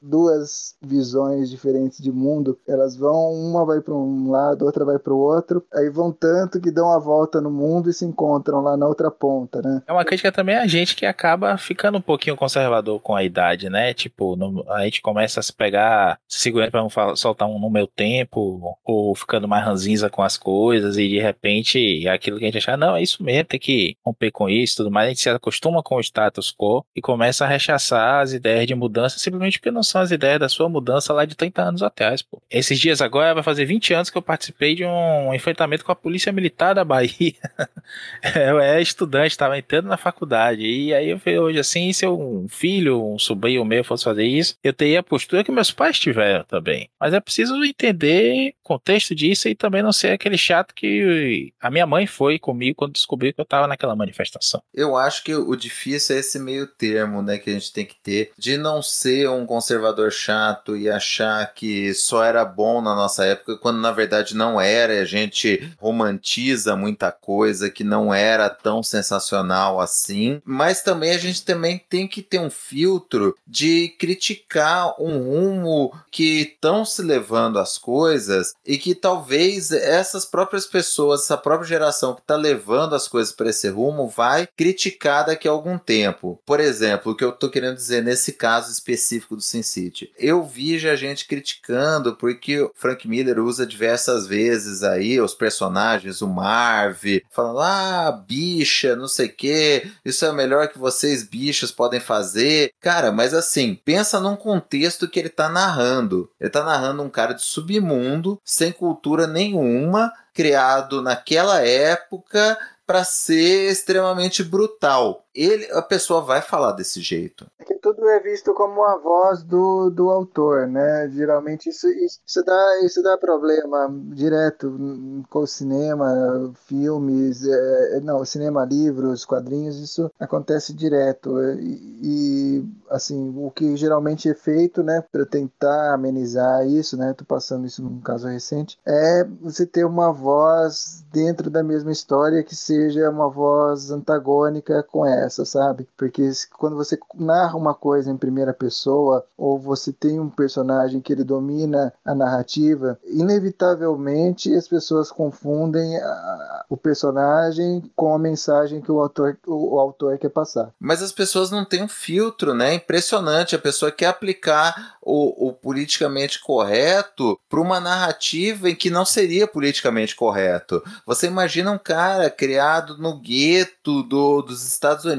[0.00, 5.12] duas visões diferentes de mundo, elas vão uma vai para um lado, outra vai para
[5.12, 8.76] o outro, aí vão tanto que dão a volta no mundo e se encontram lá
[8.76, 9.82] na outra ponta, né?
[9.86, 13.68] É uma crítica também a gente que acaba ficando um pouquinho conservador com a idade,
[13.68, 13.94] né?
[13.94, 14.36] Tipo,
[14.68, 18.76] a gente começa a se pegar, se segurando para não soltar um no meu tempo,
[18.84, 22.76] ou ficando mais ranzinza com as coisas, e de repente aquilo que a gente acha,
[22.76, 25.82] não, é isso mesmo, tem que romper com isso tudo mais, a gente se acostuma
[25.82, 29.82] com o status quo e começa a rechaçar as ideias de mudança simplesmente porque não
[29.82, 32.42] são as ideias da sua mudança lá de 30 anos atrás, pô.
[32.50, 35.96] Esses dias agora vai fazer 20 anos que eu participei de um enfrentamento com a
[35.96, 37.34] Polícia Militar da Bahia.
[38.34, 42.46] eu era estudante, estava entrando na faculdade, e aí eu falei hoje assim, se um
[42.48, 46.44] filho, um sobrinho meu fosse fazer isso, eu teria a postura que meus pais tiveram
[46.44, 46.88] também.
[47.00, 51.70] Mas é preciso entender o contexto disso e também não ser aquele chato que a
[51.70, 54.62] minha mãe foi comigo quando descobriu que eu estava naquela manifestação.
[54.72, 57.96] Eu acho que o difícil é esse meio termo, né, que a gente tem que
[58.02, 63.24] ter, de não ser um conservador chato e achar que só era bom na nossa
[63.24, 68.82] época, quando na verdade não era, a gente romantiza muita coisa que não era tão
[68.82, 75.18] sensacional assim, mas também a gente também tem que ter um filtro de criticar um
[75.18, 81.68] rumo que estão se levando as coisas e que talvez essas próprias pessoas, essa própria
[81.68, 86.40] geração que está levando as coisas para esse rumo vai criticar daqui a algum tempo.
[86.46, 90.42] Por exemplo, o que eu estou querendo dizer nesse caso específico do Sin City, eu
[90.44, 97.22] vi já gente criticando porque Frank Miller usa diversas vezes aí os personagens, o Marv,
[97.30, 102.00] falando ah, bicha, não sei o que, isso é o melhor que vocês bichos podem
[102.00, 102.70] fazer.
[102.80, 106.30] Cara, mas assim, pensa num contexto que ele está narrando.
[106.40, 113.70] Ele está narrando um cara de submundo, sem cultura nenhuma, criado naquela época para ser
[113.70, 117.46] extremamente brutal ele, a pessoa vai falar desse jeito.
[117.58, 121.08] É que tudo é visto como a voz do, do autor, né?
[121.10, 128.24] Geralmente isso, isso, isso, dá, isso dá problema direto com o cinema, filmes, é, não,
[128.24, 131.40] cinema, livros, quadrinhos, isso acontece direto.
[131.54, 137.14] E, e, assim, o que geralmente é feito, né, para tentar amenizar isso, né?
[137.14, 142.42] Tô passando isso num caso recente, é você ter uma voz dentro da mesma história
[142.42, 145.86] que seja uma voz antagônica com ela essa, sabe?
[145.96, 151.12] Porque quando você narra uma coisa em primeira pessoa, ou você tem um personagem que
[151.12, 158.90] ele domina a narrativa, inevitavelmente as pessoas confundem a, o personagem com a mensagem que
[158.90, 160.70] o autor, o, o autor quer passar.
[160.78, 162.74] Mas as pessoas não têm um filtro, né?
[162.74, 163.54] Impressionante.
[163.54, 169.46] A pessoa quer aplicar o, o politicamente correto para uma narrativa em que não seria
[169.46, 170.82] politicamente correto.
[171.06, 175.11] Você imagina um cara criado no gueto do, dos Estados Unidos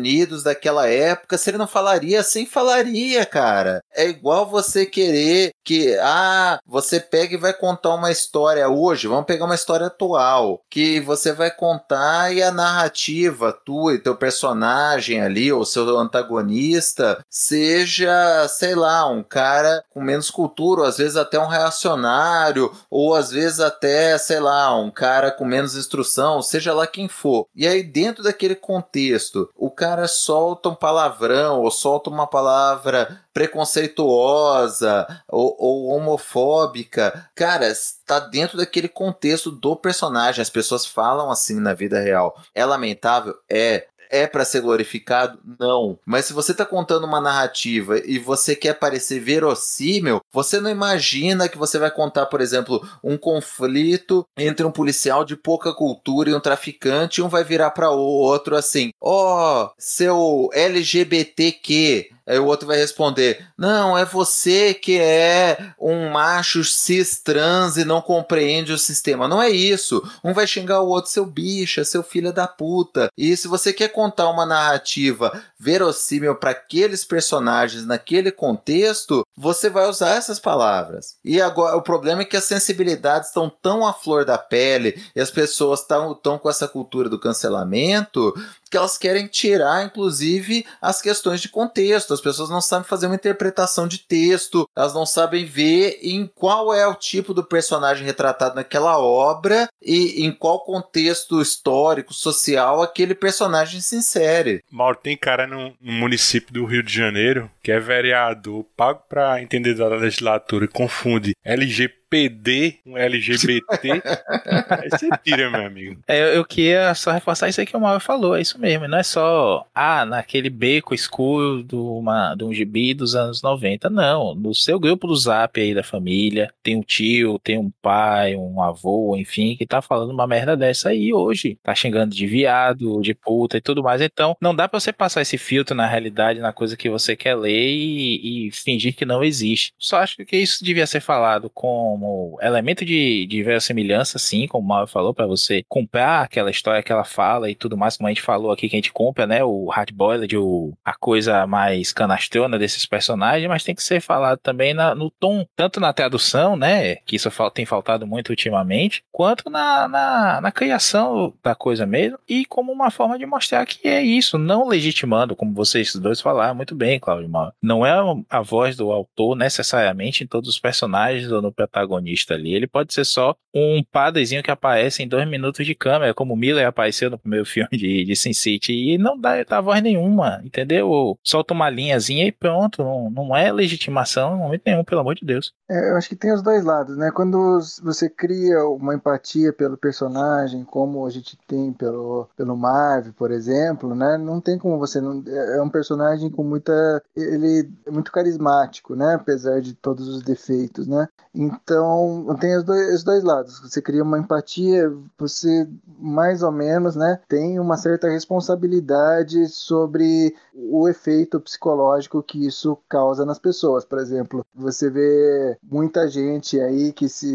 [0.44, 3.84] daquela época, se ele não falaria assim, falaria, cara.
[3.94, 9.26] É igual você querer que, ah, você pega e vai contar uma história hoje, vamos
[9.26, 15.22] pegar uma história atual, que você vai contar e a narrativa tua e teu personagem
[15.22, 21.40] ali, ou seu antagonista, seja, sei lá, um cara com menos cultura, às vezes até
[21.40, 26.88] um reacionário, ou às vezes até, sei lá, um cara com menos instrução, seja lá
[26.88, 27.48] quem for.
[27.56, 35.08] E aí, dentro daquele contexto, o cara solta um palavrão ou solta uma palavra preconceituosa
[35.28, 40.42] ou, ou homofóbica, cara, está dentro daquele contexto do personagem.
[40.42, 42.36] As pessoas falam assim na vida real.
[42.54, 43.36] É lamentável?
[43.50, 45.40] É é para ser glorificado?
[45.60, 45.98] Não.
[46.06, 51.48] Mas se você tá contando uma narrativa e você quer parecer verossímil, Você não imagina
[51.48, 56.34] que você vai contar, por exemplo, um conflito entre um policial de pouca cultura e
[56.34, 62.40] um traficante, e um vai virar para o outro assim: "Ó, oh, seu LGBTQ, Aí
[62.40, 68.02] o outro vai responder: Não, é você que é um macho cis trans e não
[68.02, 69.28] compreende o sistema.
[69.28, 70.02] Não é isso.
[70.24, 73.10] Um vai xingar o outro, seu bicha, seu filho da puta.
[73.18, 79.88] E se você quer contar uma narrativa verossímil para aqueles personagens naquele contexto, você vai
[79.88, 81.16] usar essas palavras.
[81.24, 85.22] E agora o problema é que as sensibilidades estão tão à flor da pele e
[85.22, 88.34] as pessoas estão tão com essa cultura do cancelamento
[88.74, 92.12] que elas querem tirar, inclusive, as questões de contexto.
[92.12, 96.74] As pessoas não sabem fazer uma interpretação de texto, elas não sabem ver em qual
[96.74, 103.14] é o tipo do personagem retratado naquela obra e em qual contexto histórico, social aquele
[103.14, 104.64] personagem se insere.
[104.72, 109.76] Mauro, tem cara no município do Rio de Janeiro que é vereador, pago para entender
[109.76, 113.64] da legislatura, e confunde LGP PD, um LGBT,
[114.70, 116.00] aí você tira, meu amigo.
[116.08, 119.00] É, eu queria só reforçar isso aí que o Mauro falou, é isso mesmo, não
[119.00, 124.36] é só, ah, naquele beco escuro do uma, de um gibi dos anos 90, não,
[124.36, 128.62] no seu grupo do zap aí da família, tem um tio, tem um pai, um
[128.62, 133.16] avô, enfim, que tá falando uma merda dessa aí hoje, tá xingando de viado, de
[133.16, 136.54] puta e tudo mais, então não dá pra você passar esse filtro na realidade, na
[136.54, 139.74] coisa que você quer ler e, e fingir que não existe.
[139.80, 144.66] Só acho que isso devia ser falado com como elemento de, de verossimilhança, sim, como
[144.66, 148.08] o Mauro falou, para você comprar aquela história que ela fala e tudo mais, como
[148.08, 149.42] a gente falou aqui, que a gente compra, né?
[149.42, 154.74] O hardboiled, o, a coisa mais canastrona desses personagens, mas tem que ser falado também
[154.74, 156.98] na, no tom, tanto na tradução, né?
[156.98, 162.46] Que isso tem faltado muito ultimamente, quanto na, na, na criação da coisa mesmo, e
[162.46, 166.76] como uma forma de mostrar que é isso, não legitimando, como vocês dois falaram muito
[166.76, 167.54] bem, Claudio Mauro.
[167.62, 167.94] Não é
[168.30, 172.54] a voz do autor necessariamente em todos os personagens ou no protagonista protagonista ali.
[172.54, 176.68] Ele pode ser só um padrezinho que aparece em dois minutos de câmera, como Miller
[176.68, 181.18] apareceu no primeiro filme de, de Sin City, e não dá, dá voz nenhuma, entendeu?
[181.24, 182.84] Solta uma linhazinha e pronto.
[182.84, 185.54] Não, não é legitimação em momento nenhum, pelo amor de Deus.
[185.70, 187.12] É, eu acho que tem os dois lados, né?
[187.12, 193.32] Quando você cria uma empatia pelo personagem, como a gente tem pelo, pelo Marvel, por
[193.32, 194.18] exemplo, né?
[194.18, 195.24] Não tem como você não.
[195.28, 196.74] É, é um personagem com muita.
[197.16, 199.16] Ele é muito carismático, né?
[199.16, 201.08] Apesar de todos os defeitos, né?
[201.36, 203.60] Então então, tem os dois, os dois lados.
[203.60, 205.68] Você cria uma empatia, você
[206.00, 213.26] mais ou menos, né, tem uma certa responsabilidade sobre o efeito psicológico que isso causa
[213.26, 213.84] nas pessoas.
[213.84, 217.28] Por exemplo, você vê muita gente aí que se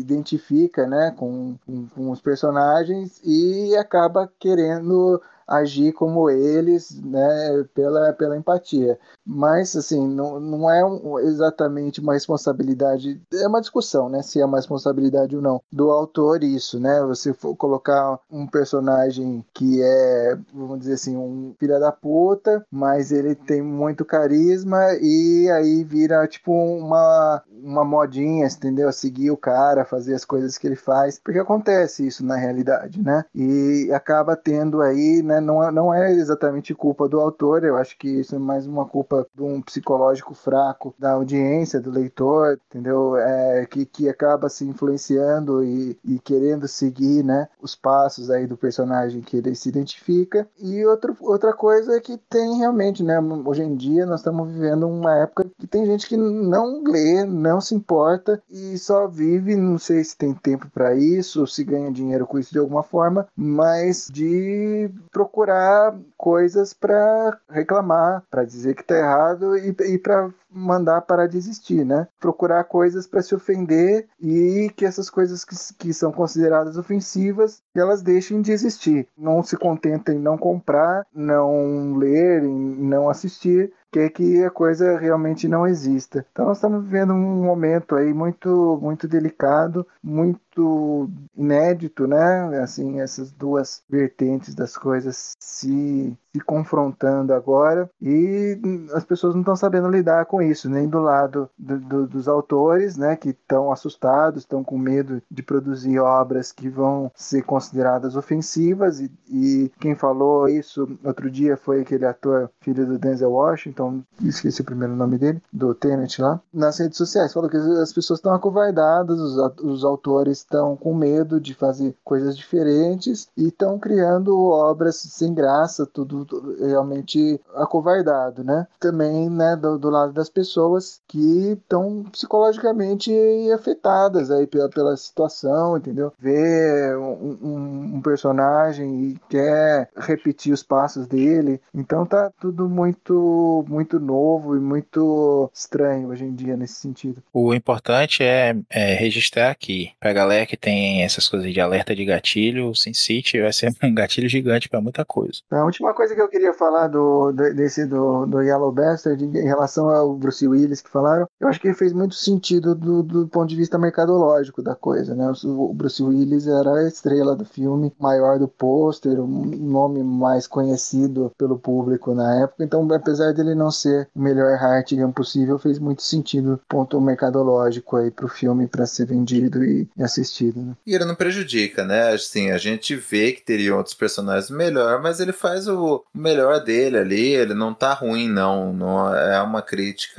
[0.00, 5.20] identifica, né, com, com, com os personagens e acaba querendo
[5.52, 8.98] agir como eles, né, pela, pela empatia.
[9.24, 14.44] Mas, assim, não, não é um, exatamente uma responsabilidade, é uma discussão, né, se é
[14.44, 20.38] uma responsabilidade ou não, do autor isso, né, você for colocar um personagem que é,
[20.54, 26.26] vamos dizer assim, um filho da puta, mas ele tem muito carisma e aí vira,
[26.26, 28.90] tipo, uma, uma modinha, entendeu?
[28.92, 33.24] Seguir o cara, fazer as coisas que ele faz, porque acontece isso na realidade, né,
[33.34, 37.96] e acaba tendo aí, né, não, é, não é exatamente culpa do autor, eu acho
[37.98, 43.16] que isso é mais uma culpa de um psicológico fraco da audiência, do leitor, entendeu?
[43.16, 48.56] É, que, que acaba se influenciando e, e querendo seguir, né, os passos aí do
[48.56, 50.48] personagem que ele se identifica.
[50.58, 54.88] E outro, outra coisa é que tem realmente, né, hoje em dia nós estamos vivendo
[54.88, 59.78] uma época que tem gente que não lê, não se importa e só vive, não
[59.78, 64.08] sei se tem tempo para isso, se ganha dinheiro com isso de alguma forma, mas
[64.10, 64.90] de
[65.22, 71.36] procurar coisas para reclamar, para dizer que está errado e, e para mandar parar de
[71.36, 72.06] existir, né?
[72.20, 78.02] Procurar coisas para se ofender e que essas coisas que, que são consideradas ofensivas, elas
[78.02, 79.06] deixem de existir.
[79.16, 85.46] Não se contentem em não comprar, não ler, não assistir, quer que a coisa realmente
[85.46, 86.26] não exista.
[86.32, 92.58] Então nós estamos vivendo um momento aí muito muito delicado, muito inédito, né?
[92.62, 98.58] Assim, essas duas vertentes das coisas se se confrontando agora e
[98.94, 102.96] as pessoas não estão sabendo lidar com isso, nem do lado do, do, dos autores,
[102.96, 109.00] né, que estão assustados, estão com medo de produzir obras que vão ser consideradas ofensivas
[109.00, 114.60] e, e quem falou isso outro dia foi aquele ator filho do Denzel Washington, esqueci
[114.60, 118.34] o primeiro nome dele, do Tenet lá, nas redes sociais, falou que as pessoas estão
[118.34, 124.96] acovardadas, os, os autores estão com medo de fazer coisas diferentes e estão criando obras
[124.96, 126.26] sem graça, tudo
[126.58, 128.66] realmente acovardado, né?
[128.78, 133.12] Também, né, do, do lado das, pessoas que estão psicologicamente
[133.52, 136.12] afetadas aí pela, pela situação, entendeu?
[136.18, 141.60] Ver um, um, um, personagem e quer repetir os passos dele.
[141.74, 147.22] Então tá tudo muito, muito novo e muito estranho hoje em dia nesse sentido.
[147.32, 149.90] O importante é, é registrar aqui.
[150.00, 153.72] Pra galera que tem essas coisas de alerta de gatilho, o Sin City vai ser
[153.82, 155.40] um gatilho gigante para muita coisa.
[155.50, 159.90] A última coisa que eu queria falar do, desse do, do Yellow Bastard em relação
[159.90, 163.56] ao Bruce Willis que falaram, eu acho que fez muito sentido do, do ponto de
[163.56, 165.30] vista mercadológico da coisa, né?
[165.44, 171.32] O Bruce Willis era a estrela do filme, maior do pôster, um nome mais conhecido
[171.36, 176.02] pelo público na época, então apesar dele não ser o melhor Hartigan possível, fez muito
[176.02, 180.74] sentido ponto mercadológico aí pro filme para ser vendido e, e assistido, né?
[180.86, 182.12] E ele não prejudica, né?
[182.12, 186.98] Assim, a gente vê que teriam outros personagens melhor, mas ele faz o melhor dele
[186.98, 190.11] ali, ele não tá ruim não, não é uma crítica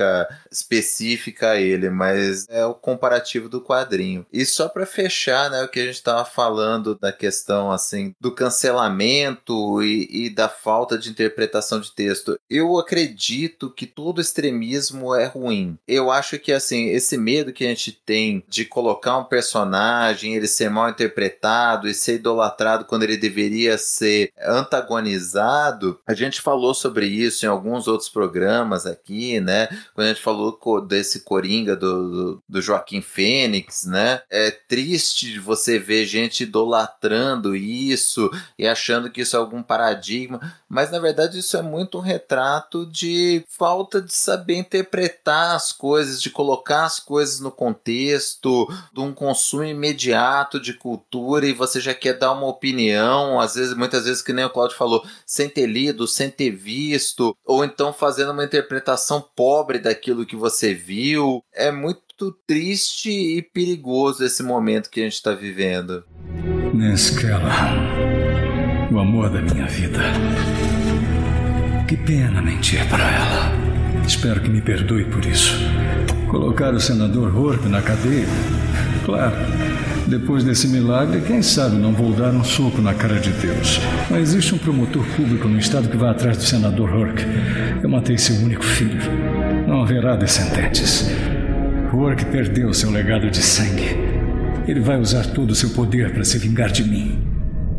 [0.50, 4.26] específica a ele, mas é o comparativo do quadrinho.
[4.32, 8.32] E só para fechar, né, o que a gente tava falando da questão assim do
[8.32, 15.26] cancelamento e, e da falta de interpretação de texto, eu acredito que todo extremismo é
[15.26, 15.78] ruim.
[15.86, 20.46] Eu acho que assim esse medo que a gente tem de colocar um personagem, ele
[20.46, 27.06] ser mal interpretado e ser idolatrado quando ele deveria ser antagonizado, a gente falou sobre
[27.06, 29.68] isso em alguns outros programas aqui, né?
[29.94, 34.22] Quando a gente falou desse Coringa do, do, Joaquim Fênix, né?
[34.30, 40.40] É triste você ver gente idolatrando isso e achando que isso é algum paradigma,
[40.74, 46.20] mas na verdade isso é muito um retrato de falta de saber interpretar as coisas,
[46.20, 51.94] de colocar as coisas no contexto, de um consumo imediato de cultura e você já
[51.94, 55.66] quer dar uma opinião, às vezes, muitas vezes, que nem o Claudio falou, sem ter
[55.66, 61.40] lido, sem ter visto, ou então fazendo uma interpretação pobre daquilo que você viu.
[61.52, 66.02] É muito triste e perigoso esse momento que a gente está vivendo.
[66.74, 67.52] Neskella,
[68.92, 70.00] o amor da minha vida.
[71.86, 73.52] Que pena mentir para ela.
[74.06, 75.54] Espero que me perdoe por isso.
[76.28, 78.26] Colocar o senador Horp na cadeia?
[79.04, 79.36] Claro.
[80.06, 83.80] Depois desse milagre, quem sabe não vou dar um soco na cara de Deus.
[84.10, 87.22] Mas existe um promotor público no estado que vai atrás do senador Hork.
[87.82, 89.00] Eu matei seu único filho.
[89.68, 91.10] Não haverá descendentes.
[91.92, 93.94] Hork perdeu seu legado de sangue.
[94.66, 97.22] Ele vai usar todo o seu poder para se vingar de mim.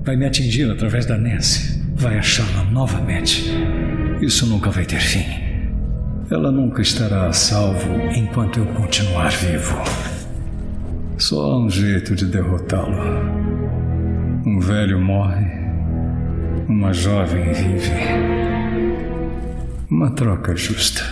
[0.03, 1.83] Vai me atingir através da Nancy.
[1.95, 3.51] Vai achá-la novamente.
[4.21, 5.25] Isso nunca vai ter fim.
[6.31, 9.75] Ela nunca estará a salvo enquanto eu continuar vivo.
[11.17, 12.95] Só há um jeito de derrotá-lo.
[14.45, 15.45] Um velho morre,
[16.67, 17.91] uma jovem vive.
[19.89, 21.03] Uma troca justa.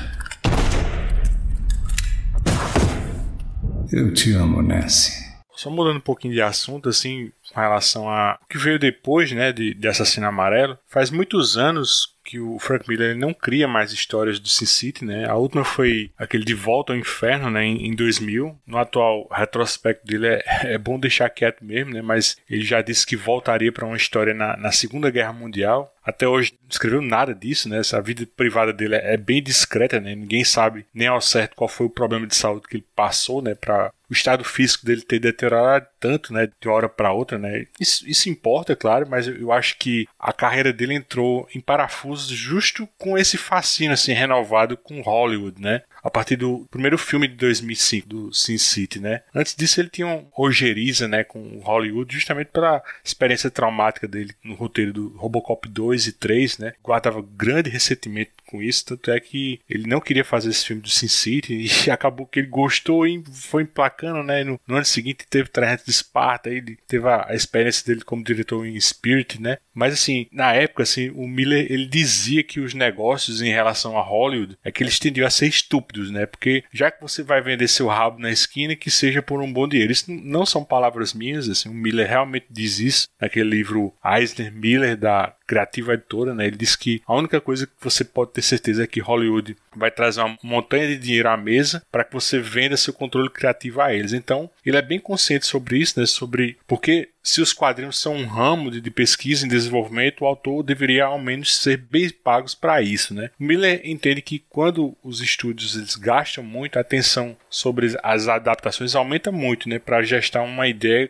[3.92, 5.24] Eu te amo, Nancy.
[5.56, 9.54] Só mudando um pouquinho de assunto, assim, com relação a o que veio depois, né,
[9.54, 10.78] de, de Assassino Amarelo.
[10.88, 15.30] Faz muitos anos que o Frank Miller não cria mais histórias do Sin City, né?
[15.30, 18.58] A última foi aquele De Volta ao Inferno, né, em, em 2000.
[18.66, 22.02] No atual retrospecto dele é, é, bom deixar quieto mesmo, né?
[22.02, 25.93] Mas ele já disse que voltaria para uma história na, na Segunda Guerra Mundial.
[26.04, 27.80] Até hoje não escreveu nada disso, né?
[27.80, 30.14] Essa vida privada dele é, bem discreta, né?
[30.16, 33.56] Ninguém sabe nem ao certo qual foi o problema de saúde que ele passou, né?
[33.56, 36.48] Para o estado físico dele ter deteriorado tanto, né?
[36.60, 37.66] De uma hora para outra, né?
[37.80, 42.28] Isso, isso importa, claro, mas eu, eu acho que a carreira dele entrou em parafusos
[42.36, 45.82] justo com esse fascínio assim renovado com Hollywood, né?
[46.04, 49.22] A partir do primeiro filme de 2005 do Sin City, né?
[49.34, 54.56] Antes disso ele tinha uma ojeriza, né, com Hollywood, justamente pela experiência traumática dele no
[54.56, 56.74] roteiro do Robocop 2 e 3, né?
[56.84, 60.90] Guardava grande ressentimento com isso, tanto é que ele não queria fazer esse filme do
[60.90, 64.44] Sin City e acabou que ele gostou e foi emplacando, né?
[64.44, 68.24] No, no ano seguinte teve 300 de Esparta, ele teve a, a, experiência dele como
[68.24, 69.58] diretor em Spirit, né?
[69.74, 74.02] Mas assim, na época, assim, o Miller ele dizia que os negócios em relação a
[74.02, 76.26] Hollywood é que eles tendiam a ser estúpidos, né?
[76.26, 79.68] Porque já que você vai vender seu rabo na esquina, que seja por um bom
[79.68, 79.92] dinheiro.
[79.92, 84.96] Isso não são palavras minhas, assim, o Miller realmente diz isso naquele livro Eisner Miller
[84.96, 86.48] da criativa editora, né?
[86.48, 89.92] Ele disse que a única coisa que você pode ter certeza é que Hollywood vai
[89.92, 93.94] trazer uma montanha de dinheiro à mesa para que você venda seu controle criativo a
[93.94, 94.14] eles.
[94.14, 96.06] Então, ele é bem consciente sobre isso, né?
[96.06, 101.06] Sobre porque se os quadrinhos são um ramo de, pesquisa e desenvolvimento, o autor deveria
[101.06, 103.30] ao menos ser bem pagos para isso, né?
[103.40, 109.32] Miller entende que quando os estúdios eles gastam muito, a atenção sobre as adaptações aumenta
[109.32, 109.80] muito, né?
[109.80, 111.10] Para gestar uma ideia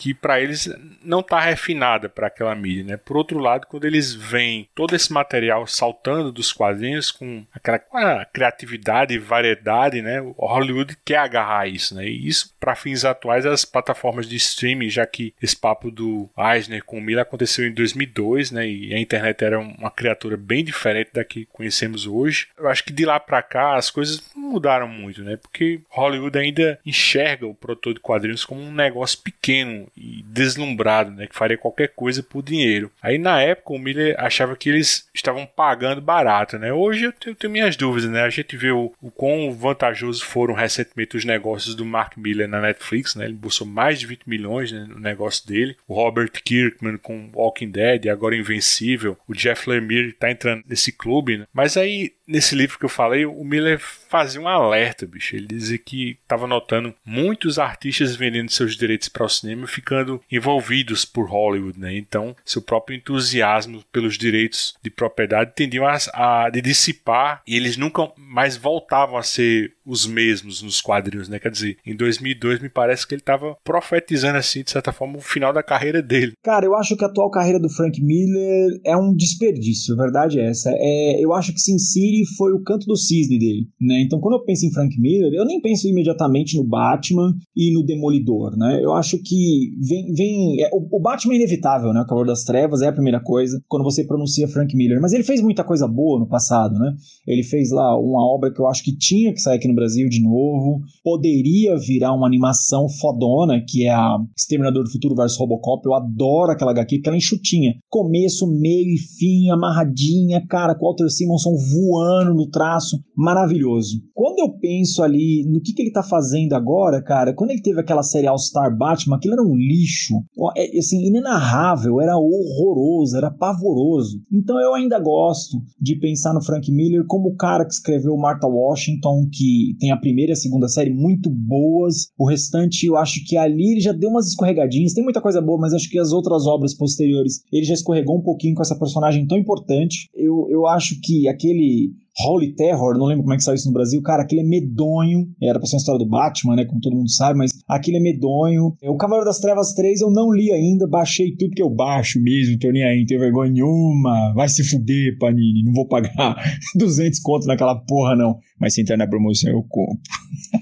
[0.00, 0.66] que para eles
[1.04, 2.96] não está refinada para aquela mídia, né?
[2.96, 9.12] Por outro lado, quando eles veem todo esse material saltando dos quadrinhos com aquela criatividade
[9.12, 10.22] e variedade, né?
[10.22, 12.06] O Hollywood quer agarrar isso, né?
[12.06, 16.82] E isso para fins atuais as plataformas de streaming, já que esse papo do Eisner
[16.82, 18.66] com o Miller aconteceu em 2002, né?
[18.66, 22.48] E a internet era uma criatura bem diferente da que conhecemos hoje.
[22.56, 25.36] Eu acho que de lá para cá as coisas mudaram muito, né?
[25.36, 31.26] Porque Hollywood ainda enxerga o produtor de quadrinhos como um negócio pequeno e deslumbrado, né,
[31.26, 32.90] que faria qualquer coisa por dinheiro.
[33.02, 36.72] Aí na época o Miller achava que eles estavam pagando barato, né?
[36.72, 38.22] Hoje eu tenho, tenho minhas dúvidas, né?
[38.22, 42.60] A gente vê o, o quão vantajosos foram recentemente os negócios do Mark Miller na
[42.60, 43.24] Netflix, né?
[43.24, 45.76] Ele bolsou mais de 20 milhões né, no negócio dele.
[45.86, 49.16] O Robert Kirkman com Walking Dead, agora Invencível.
[49.28, 51.46] O Jeff Lemire está entrando nesse clube, né?
[51.52, 55.34] Mas aí nesse livro que eu falei, o Miller fazia um alerta, bicho.
[55.34, 61.04] Ele dizia que estava notando muitos artistas vendendo seus direitos para o cinema, ficando envolvidos
[61.04, 61.96] por Hollywood, né?
[61.96, 65.98] Então, seu próprio entusiasmo pelos direitos de propriedade tendiam a,
[66.44, 71.40] a dissipar e eles nunca mais voltavam a ser os mesmos nos quadrinhos, né?
[71.40, 75.20] Quer dizer, em 2002 me parece que ele estava profetizando assim, de certa forma, o
[75.20, 76.32] final da carreira dele.
[76.44, 80.38] Cara, eu acho que a atual carreira do Frank Miller é um desperdício, a verdade
[80.38, 80.70] é essa.
[80.72, 84.00] É, eu acho que Sin City foi o canto do cisne dele, né?
[84.02, 87.84] Então, quando eu penso em Frank Miller, eu nem penso imediatamente no Batman e no
[87.84, 88.78] Demolidor, né?
[88.80, 92.02] Eu acho que vem, vem é, o, o, Batman é inevitável, né?
[92.02, 95.24] O Calor das Trevas é a primeira coisa quando você pronuncia Frank Miller, mas ele
[95.24, 96.94] fez muita coisa boa no passado, né?
[97.26, 100.08] Ele fez lá uma obra que eu acho que tinha que sair aqui no Brasil
[100.08, 100.82] de novo.
[101.02, 105.84] Poderia virar uma animação fodona, que é a Exterminador do Futuro vs Robocop.
[105.86, 107.74] Eu adoro aquela HQ, porque ela é enxutinha.
[107.88, 112.98] Começo, meio e fim, amarradinha, cara, com o Walter Simonson voando no traço.
[113.16, 114.02] Maravilhoso.
[114.14, 117.80] Quando eu penso ali no que, que ele tá fazendo agora, cara, quando ele teve
[117.80, 120.14] aquela série All Star Batman, aquilo era um lixo.
[120.56, 124.20] É, assim, inenarrável, era horroroso, era pavoroso.
[124.30, 128.46] Então eu ainda gosto de pensar no Frank Miller como o cara que escreveu Martha
[128.46, 132.08] Washington, que tem a primeira e a segunda série muito boas.
[132.18, 134.92] O restante, eu acho que ali ele já deu umas escorregadinhas.
[134.92, 138.22] Tem muita coisa boa, mas acho que as outras obras posteriores ele já escorregou um
[138.22, 140.08] pouquinho com essa personagem tão importante.
[140.14, 141.92] Eu, eu acho que aquele
[142.26, 145.28] Holy Terror, não lembro como é que saiu isso no Brasil, cara, aquele é medonho.
[145.42, 146.64] Era pra ser uma história do Batman, né?
[146.64, 148.74] Como todo mundo sabe, mas aquele é medonho.
[148.82, 152.58] O Cavaleiro das Trevas 3 eu não li ainda, baixei tudo que eu baixo mesmo,
[152.58, 154.32] tô nem aí, não tenho vergonha nenhuma.
[154.34, 156.36] Vai se fuder, Panini, não vou pagar
[156.76, 158.38] 200 contos naquela porra, não.
[158.60, 160.00] Mas se entrar na promoção eu compro.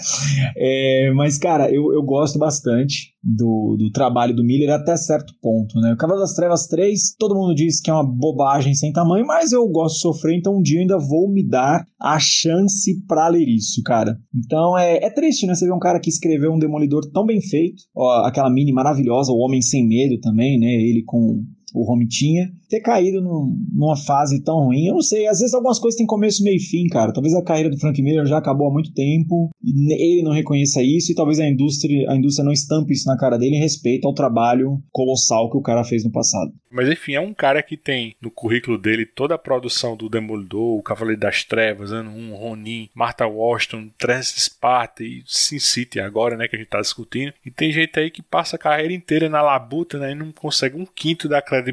[0.57, 5.79] é, mas, cara, eu, eu gosto bastante do, do trabalho do Miller até certo ponto,
[5.79, 5.93] né?
[5.93, 9.51] O Cavaleiro das Trevas 3, todo mundo diz que é uma bobagem sem tamanho, mas
[9.51, 13.27] eu gosto de sofrer, então um dia eu ainda vou me dar a chance pra
[13.27, 14.17] ler isso, cara.
[14.33, 15.53] Então é, é triste, né?
[15.53, 19.31] Você ver um cara que escreveu um Demolidor tão bem feito, ó, aquela mini maravilhosa,
[19.31, 20.67] O Homem Sem Medo também, né?
[20.67, 21.43] Ele com
[21.75, 24.87] o Romitinha, ter caído num, numa fase tão ruim.
[24.87, 27.13] Eu não sei, às vezes algumas coisas têm começo, meio e fim, cara.
[27.13, 31.11] Talvez a carreira do Frank Miller já acabou há muito tempo, ele não reconheça isso
[31.11, 34.13] e talvez a indústria, a indústria não estampe isso na cara dele em respeito ao
[34.13, 36.51] trabalho colossal que o cara fez no passado.
[36.71, 40.77] Mas enfim, é um cara que tem no currículo dele toda a produção do Demolidor,
[40.77, 46.35] o Cavaleiro das Trevas, Ano 1, Ronin, Martha Washington, Trans Sparta e Sin City agora,
[46.35, 47.33] né, que a gente tá discutindo.
[47.45, 50.75] E tem gente aí que passa a carreira inteira na labuta, né, e não consegue
[50.75, 51.64] um quinto da credibilidade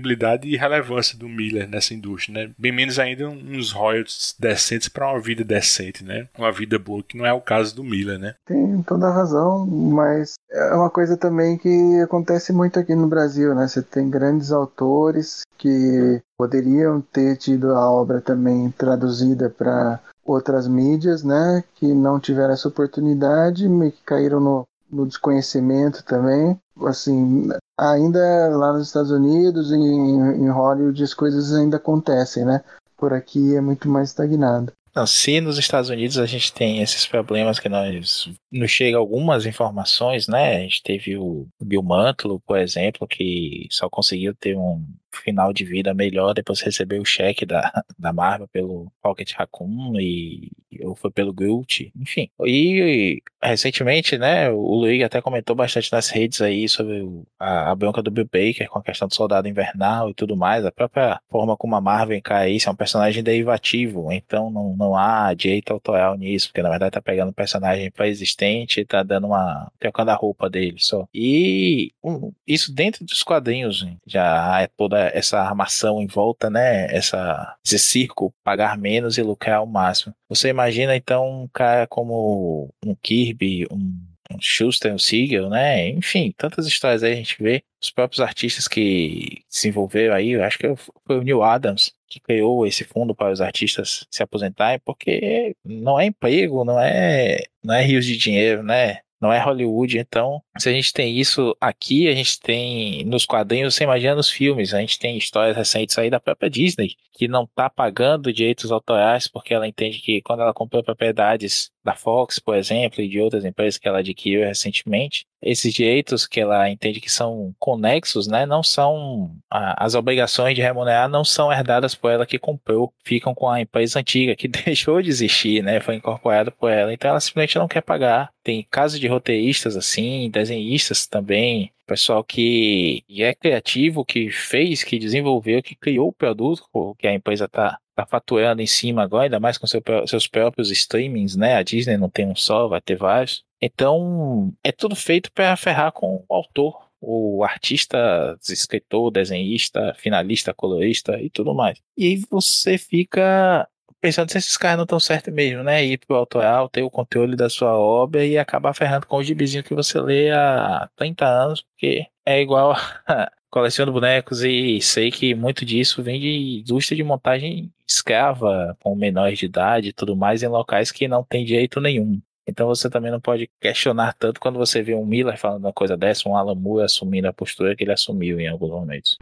[0.47, 2.53] e relevância do Miller nessa indústria, né?
[2.59, 6.29] Bem menos ainda uns royalties decentes para uma vida decente, né?
[6.37, 8.35] Uma vida boa, que não é o caso do Miller, né?
[8.47, 13.55] Tem toda a razão, mas é uma coisa também que acontece muito aqui no Brasil,
[13.55, 13.67] né?
[13.67, 21.23] Você tem grandes autores que poderiam ter tido a obra também traduzida para outras mídias,
[21.23, 21.65] né?
[21.75, 28.73] Que não tiveram essa oportunidade, meio que caíram no, no desconhecimento também assim, ainda lá
[28.73, 32.63] nos Estados Unidos, em, em Hollywood, as coisas ainda acontecem, né?
[32.97, 34.73] Por aqui é muito mais estagnado.
[34.95, 39.47] Não, se nos Estados Unidos a gente tem esses problemas que nós nos chega algumas
[39.47, 40.57] informações, né?
[40.57, 45.65] A gente teve o Bill Mantlo, por exemplo, que só conseguiu ter um final de
[45.65, 50.51] vida melhor depois de receber o cheque da, da Marvel pelo Pocket Raccoon e
[50.83, 52.31] ou foi pelo Guilty, enfim.
[52.47, 57.75] E recentemente, né, o Luigi até comentou bastante nas redes aí sobre o, a, a
[57.75, 61.21] bronca do Bill Baker com a questão do soldado invernal e tudo mais, a própria
[61.29, 65.73] forma como a Marvel encara isso, é um personagem derivativo, então não, não há direito
[65.73, 68.42] autoral nisso, porque na verdade tá pegando um personagem pré-existente
[68.81, 69.71] e tá dando uma.
[69.79, 71.07] trocando a roupa dele só.
[71.15, 76.87] E um, isso dentro dos quadrinhos já é toda essa armação em volta, né?
[76.95, 80.15] Essa, esse circo, pagar menos e lucrar ao máximo.
[80.29, 85.89] Você imagina então um cara como um Kirby, um Schuster, o Siegel, né?
[85.89, 87.63] Enfim, tantas histórias aí a gente vê.
[87.83, 90.75] Os próprios artistas que se envolveram aí, eu acho que
[91.05, 95.99] foi o Neil Adams que criou esse fundo para os artistas se aposentarem, porque não
[95.99, 98.99] é emprego, não é, não é rios de dinheiro, né?
[99.23, 99.97] não é Hollywood.
[99.97, 104.29] Então, se a gente tem isso aqui, a gente tem nos quadrinhos, você imagina nos
[104.29, 108.73] filmes, a gente tem histórias recentes aí da própria Disney, que não está pagando direitos
[108.73, 113.21] autorais porque ela entende que quando ela comprou propriedades da Fox, por exemplo, e de
[113.21, 118.47] outras empresas que ela adquiriu recentemente, esses direitos que ela entende que são conexos, né,
[118.47, 123.49] não são as obrigações de remunerar não são herdadas por ela que comprou, ficam com
[123.49, 127.59] a empresa antiga que deixou de existir, né, foi incorporada por ela, então ela simplesmente
[127.59, 128.31] não quer pagar.
[128.45, 135.63] Tem casos de roteiristas assim, desenhistas também, pessoal que é criativo, que fez, que desenvolveu,
[135.63, 136.65] que criou o produto
[136.99, 140.71] que a empresa está tá faturando em cima agora, ainda mais com seu, seus próprios
[140.71, 141.57] streamings, né?
[141.57, 143.45] A Disney não tem um só, vai ter vários.
[143.61, 151.21] Então, é tudo feito para ferrar com o autor, o artista, escritor, desenhista, finalista, colorista
[151.21, 151.79] e tudo mais.
[151.97, 153.69] E aí você fica
[154.01, 155.85] pensando se esses caras não estão certos mesmo, né?
[155.85, 159.63] Ir pro autoral, ter o controle da sua obra e acabar ferrando com o gibizinho
[159.63, 162.73] que você lê há 30 anos, porque é igual
[163.07, 168.97] a coleciono bonecos e sei que muito disso vem de indústria de montagem escrava, com
[168.97, 172.19] menores de idade e tudo mais, em locais que não tem direito nenhum.
[172.49, 175.99] Então você também não pode questionar tanto quando você vê um Miller falando uma coisa
[175.99, 179.19] dessa, um Alan Moore assumindo a postura que ele assumiu em alguns momentos.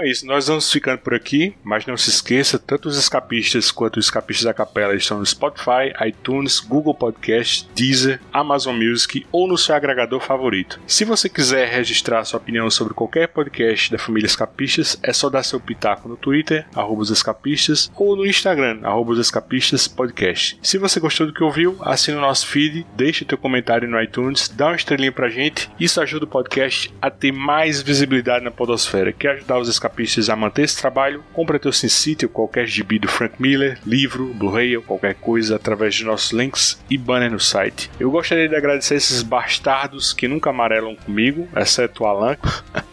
[0.00, 3.98] É isso, nós vamos ficando por aqui, mas não se esqueça, tanto os escapistas quanto
[3.98, 9.58] os escapistas da capela estão no Spotify, iTunes, Google Podcast, Deezer, Amazon Music ou no
[9.58, 10.80] seu agregador favorito.
[10.86, 15.42] Se você quiser registrar sua opinião sobre qualquer podcast da família Escapistas, é só dar
[15.42, 16.66] seu pitaco no Twitter,
[17.10, 20.58] escapistas, ou no Instagram, arroba os escapistas podcast.
[20.62, 24.48] Se você gostou do que ouviu, assina o nosso feed, deixe teu comentário no iTunes,
[24.48, 29.12] dá uma estrelinha pra gente, isso ajuda o podcast a ter mais visibilidade na podosfera,
[29.12, 32.98] que ajudar os escapistas capistas a manter esse trabalho, compra teu SimCity ou qualquer gibi
[32.98, 37.40] do Frank Miller, livro, Blu-ray ou qualquer coisa através de nossos links e banner no
[37.40, 37.90] site.
[37.98, 42.36] Eu gostaria de agradecer esses bastardos que nunca amarelam comigo, exceto o Alan.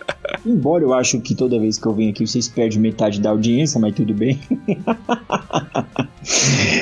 [0.47, 3.79] Embora eu acho que toda vez que eu venho aqui vocês perdem metade da audiência,
[3.79, 4.39] mas tudo bem.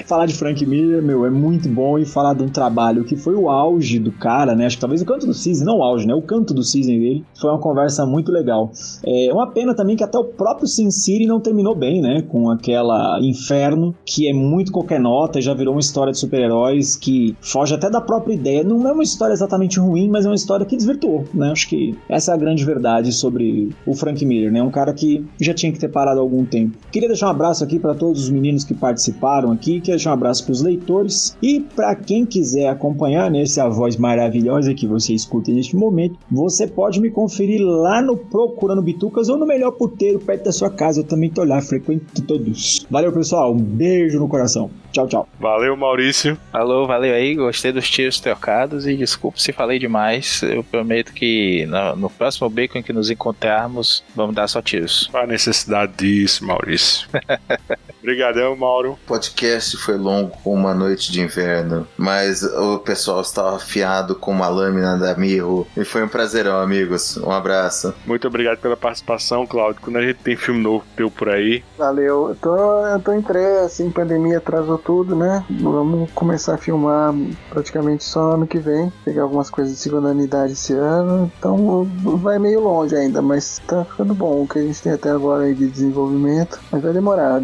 [0.06, 3.36] falar de Frank Miller, meu, é muito bom e falar de um trabalho que foi
[3.36, 4.66] o auge do cara, né?
[4.66, 6.14] Acho que talvez o canto do cisne, não o auge, né?
[6.14, 7.26] O canto do cisne dele.
[7.40, 8.72] Foi uma conversa muito legal.
[9.06, 12.22] É uma pena também que até o próprio Sin City não terminou bem, né?
[12.22, 17.36] Com aquela Inferno, que é muito qualquer nota, já virou uma história de super-heróis que
[17.42, 18.64] foge até da própria ideia.
[18.64, 21.52] Não é uma história exatamente ruim, mas é uma história que desvirtuou, né?
[21.52, 23.55] Acho que essa é a grande verdade sobre
[23.86, 24.62] o Frank Miller, né?
[24.62, 26.78] Um cara que já tinha que ter parado há algum tempo.
[26.92, 29.80] Queria deixar um abraço aqui para todos os meninos que participaram aqui.
[29.80, 31.38] Quero deixar um abraço para os leitores.
[31.42, 36.68] E para quem quiser acompanhar nessa né, voz maravilhosa que você escuta neste momento, você
[36.68, 41.02] pode me conferir lá no Procurando Bitucas ou no Melhor Puteiro, perto da sua casa.
[41.02, 42.86] Eu também tô lá, frequento todos.
[42.90, 43.54] Valeu, pessoal.
[43.54, 44.70] Um beijo no coração.
[44.92, 45.30] Tchau, tchau.
[45.40, 46.38] Valeu, Maurício.
[46.54, 47.36] Alô, valeu aí.
[47.36, 50.42] Gostei dos tiros trocados e desculpe se falei demais.
[50.42, 53.10] Eu prometo que no, no próximo bacon que nos
[54.16, 55.08] vamos dar só tiros.
[55.12, 57.08] Qual a necessidade disso, Maurício?
[58.06, 58.92] Obrigadão, Mauro.
[58.92, 64.30] O podcast foi longo com uma noite de inverno, mas o pessoal estava afiado com
[64.30, 67.18] uma lâmina da Mirro e foi um prazerão, amigos.
[67.18, 67.96] Um abraço.
[68.06, 69.82] Muito obrigado pela participação, Claudio.
[69.82, 71.64] Quando a gente tem filme novo teu por aí.
[71.80, 72.30] Valeu.
[72.30, 75.44] Eu tô, eu tô em pré, assim, pandemia atrasou tudo, né?
[75.50, 77.12] Vamos começar a filmar
[77.50, 78.94] praticamente só ano que vem.
[79.04, 81.32] Pegar algumas coisas de segunda unidade esse ano.
[81.40, 81.90] Então
[82.22, 85.46] vai meio longe ainda, mas tá ficando bom o que a gente tem até agora
[85.46, 86.60] aí de desenvolvimento.
[86.72, 87.38] Mas vai demorar.
[87.38, 87.40] A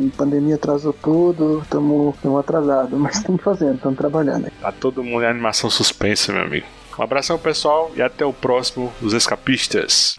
[0.51, 4.51] pandemia atrasou tudo, estamos atrasados, mas estamos fazendo, estamos trabalhando.
[4.61, 6.65] Tá todo mundo em animação suspensa, meu amigo.
[6.97, 10.15] Um abração pessoal e até o próximo Os Escapistas.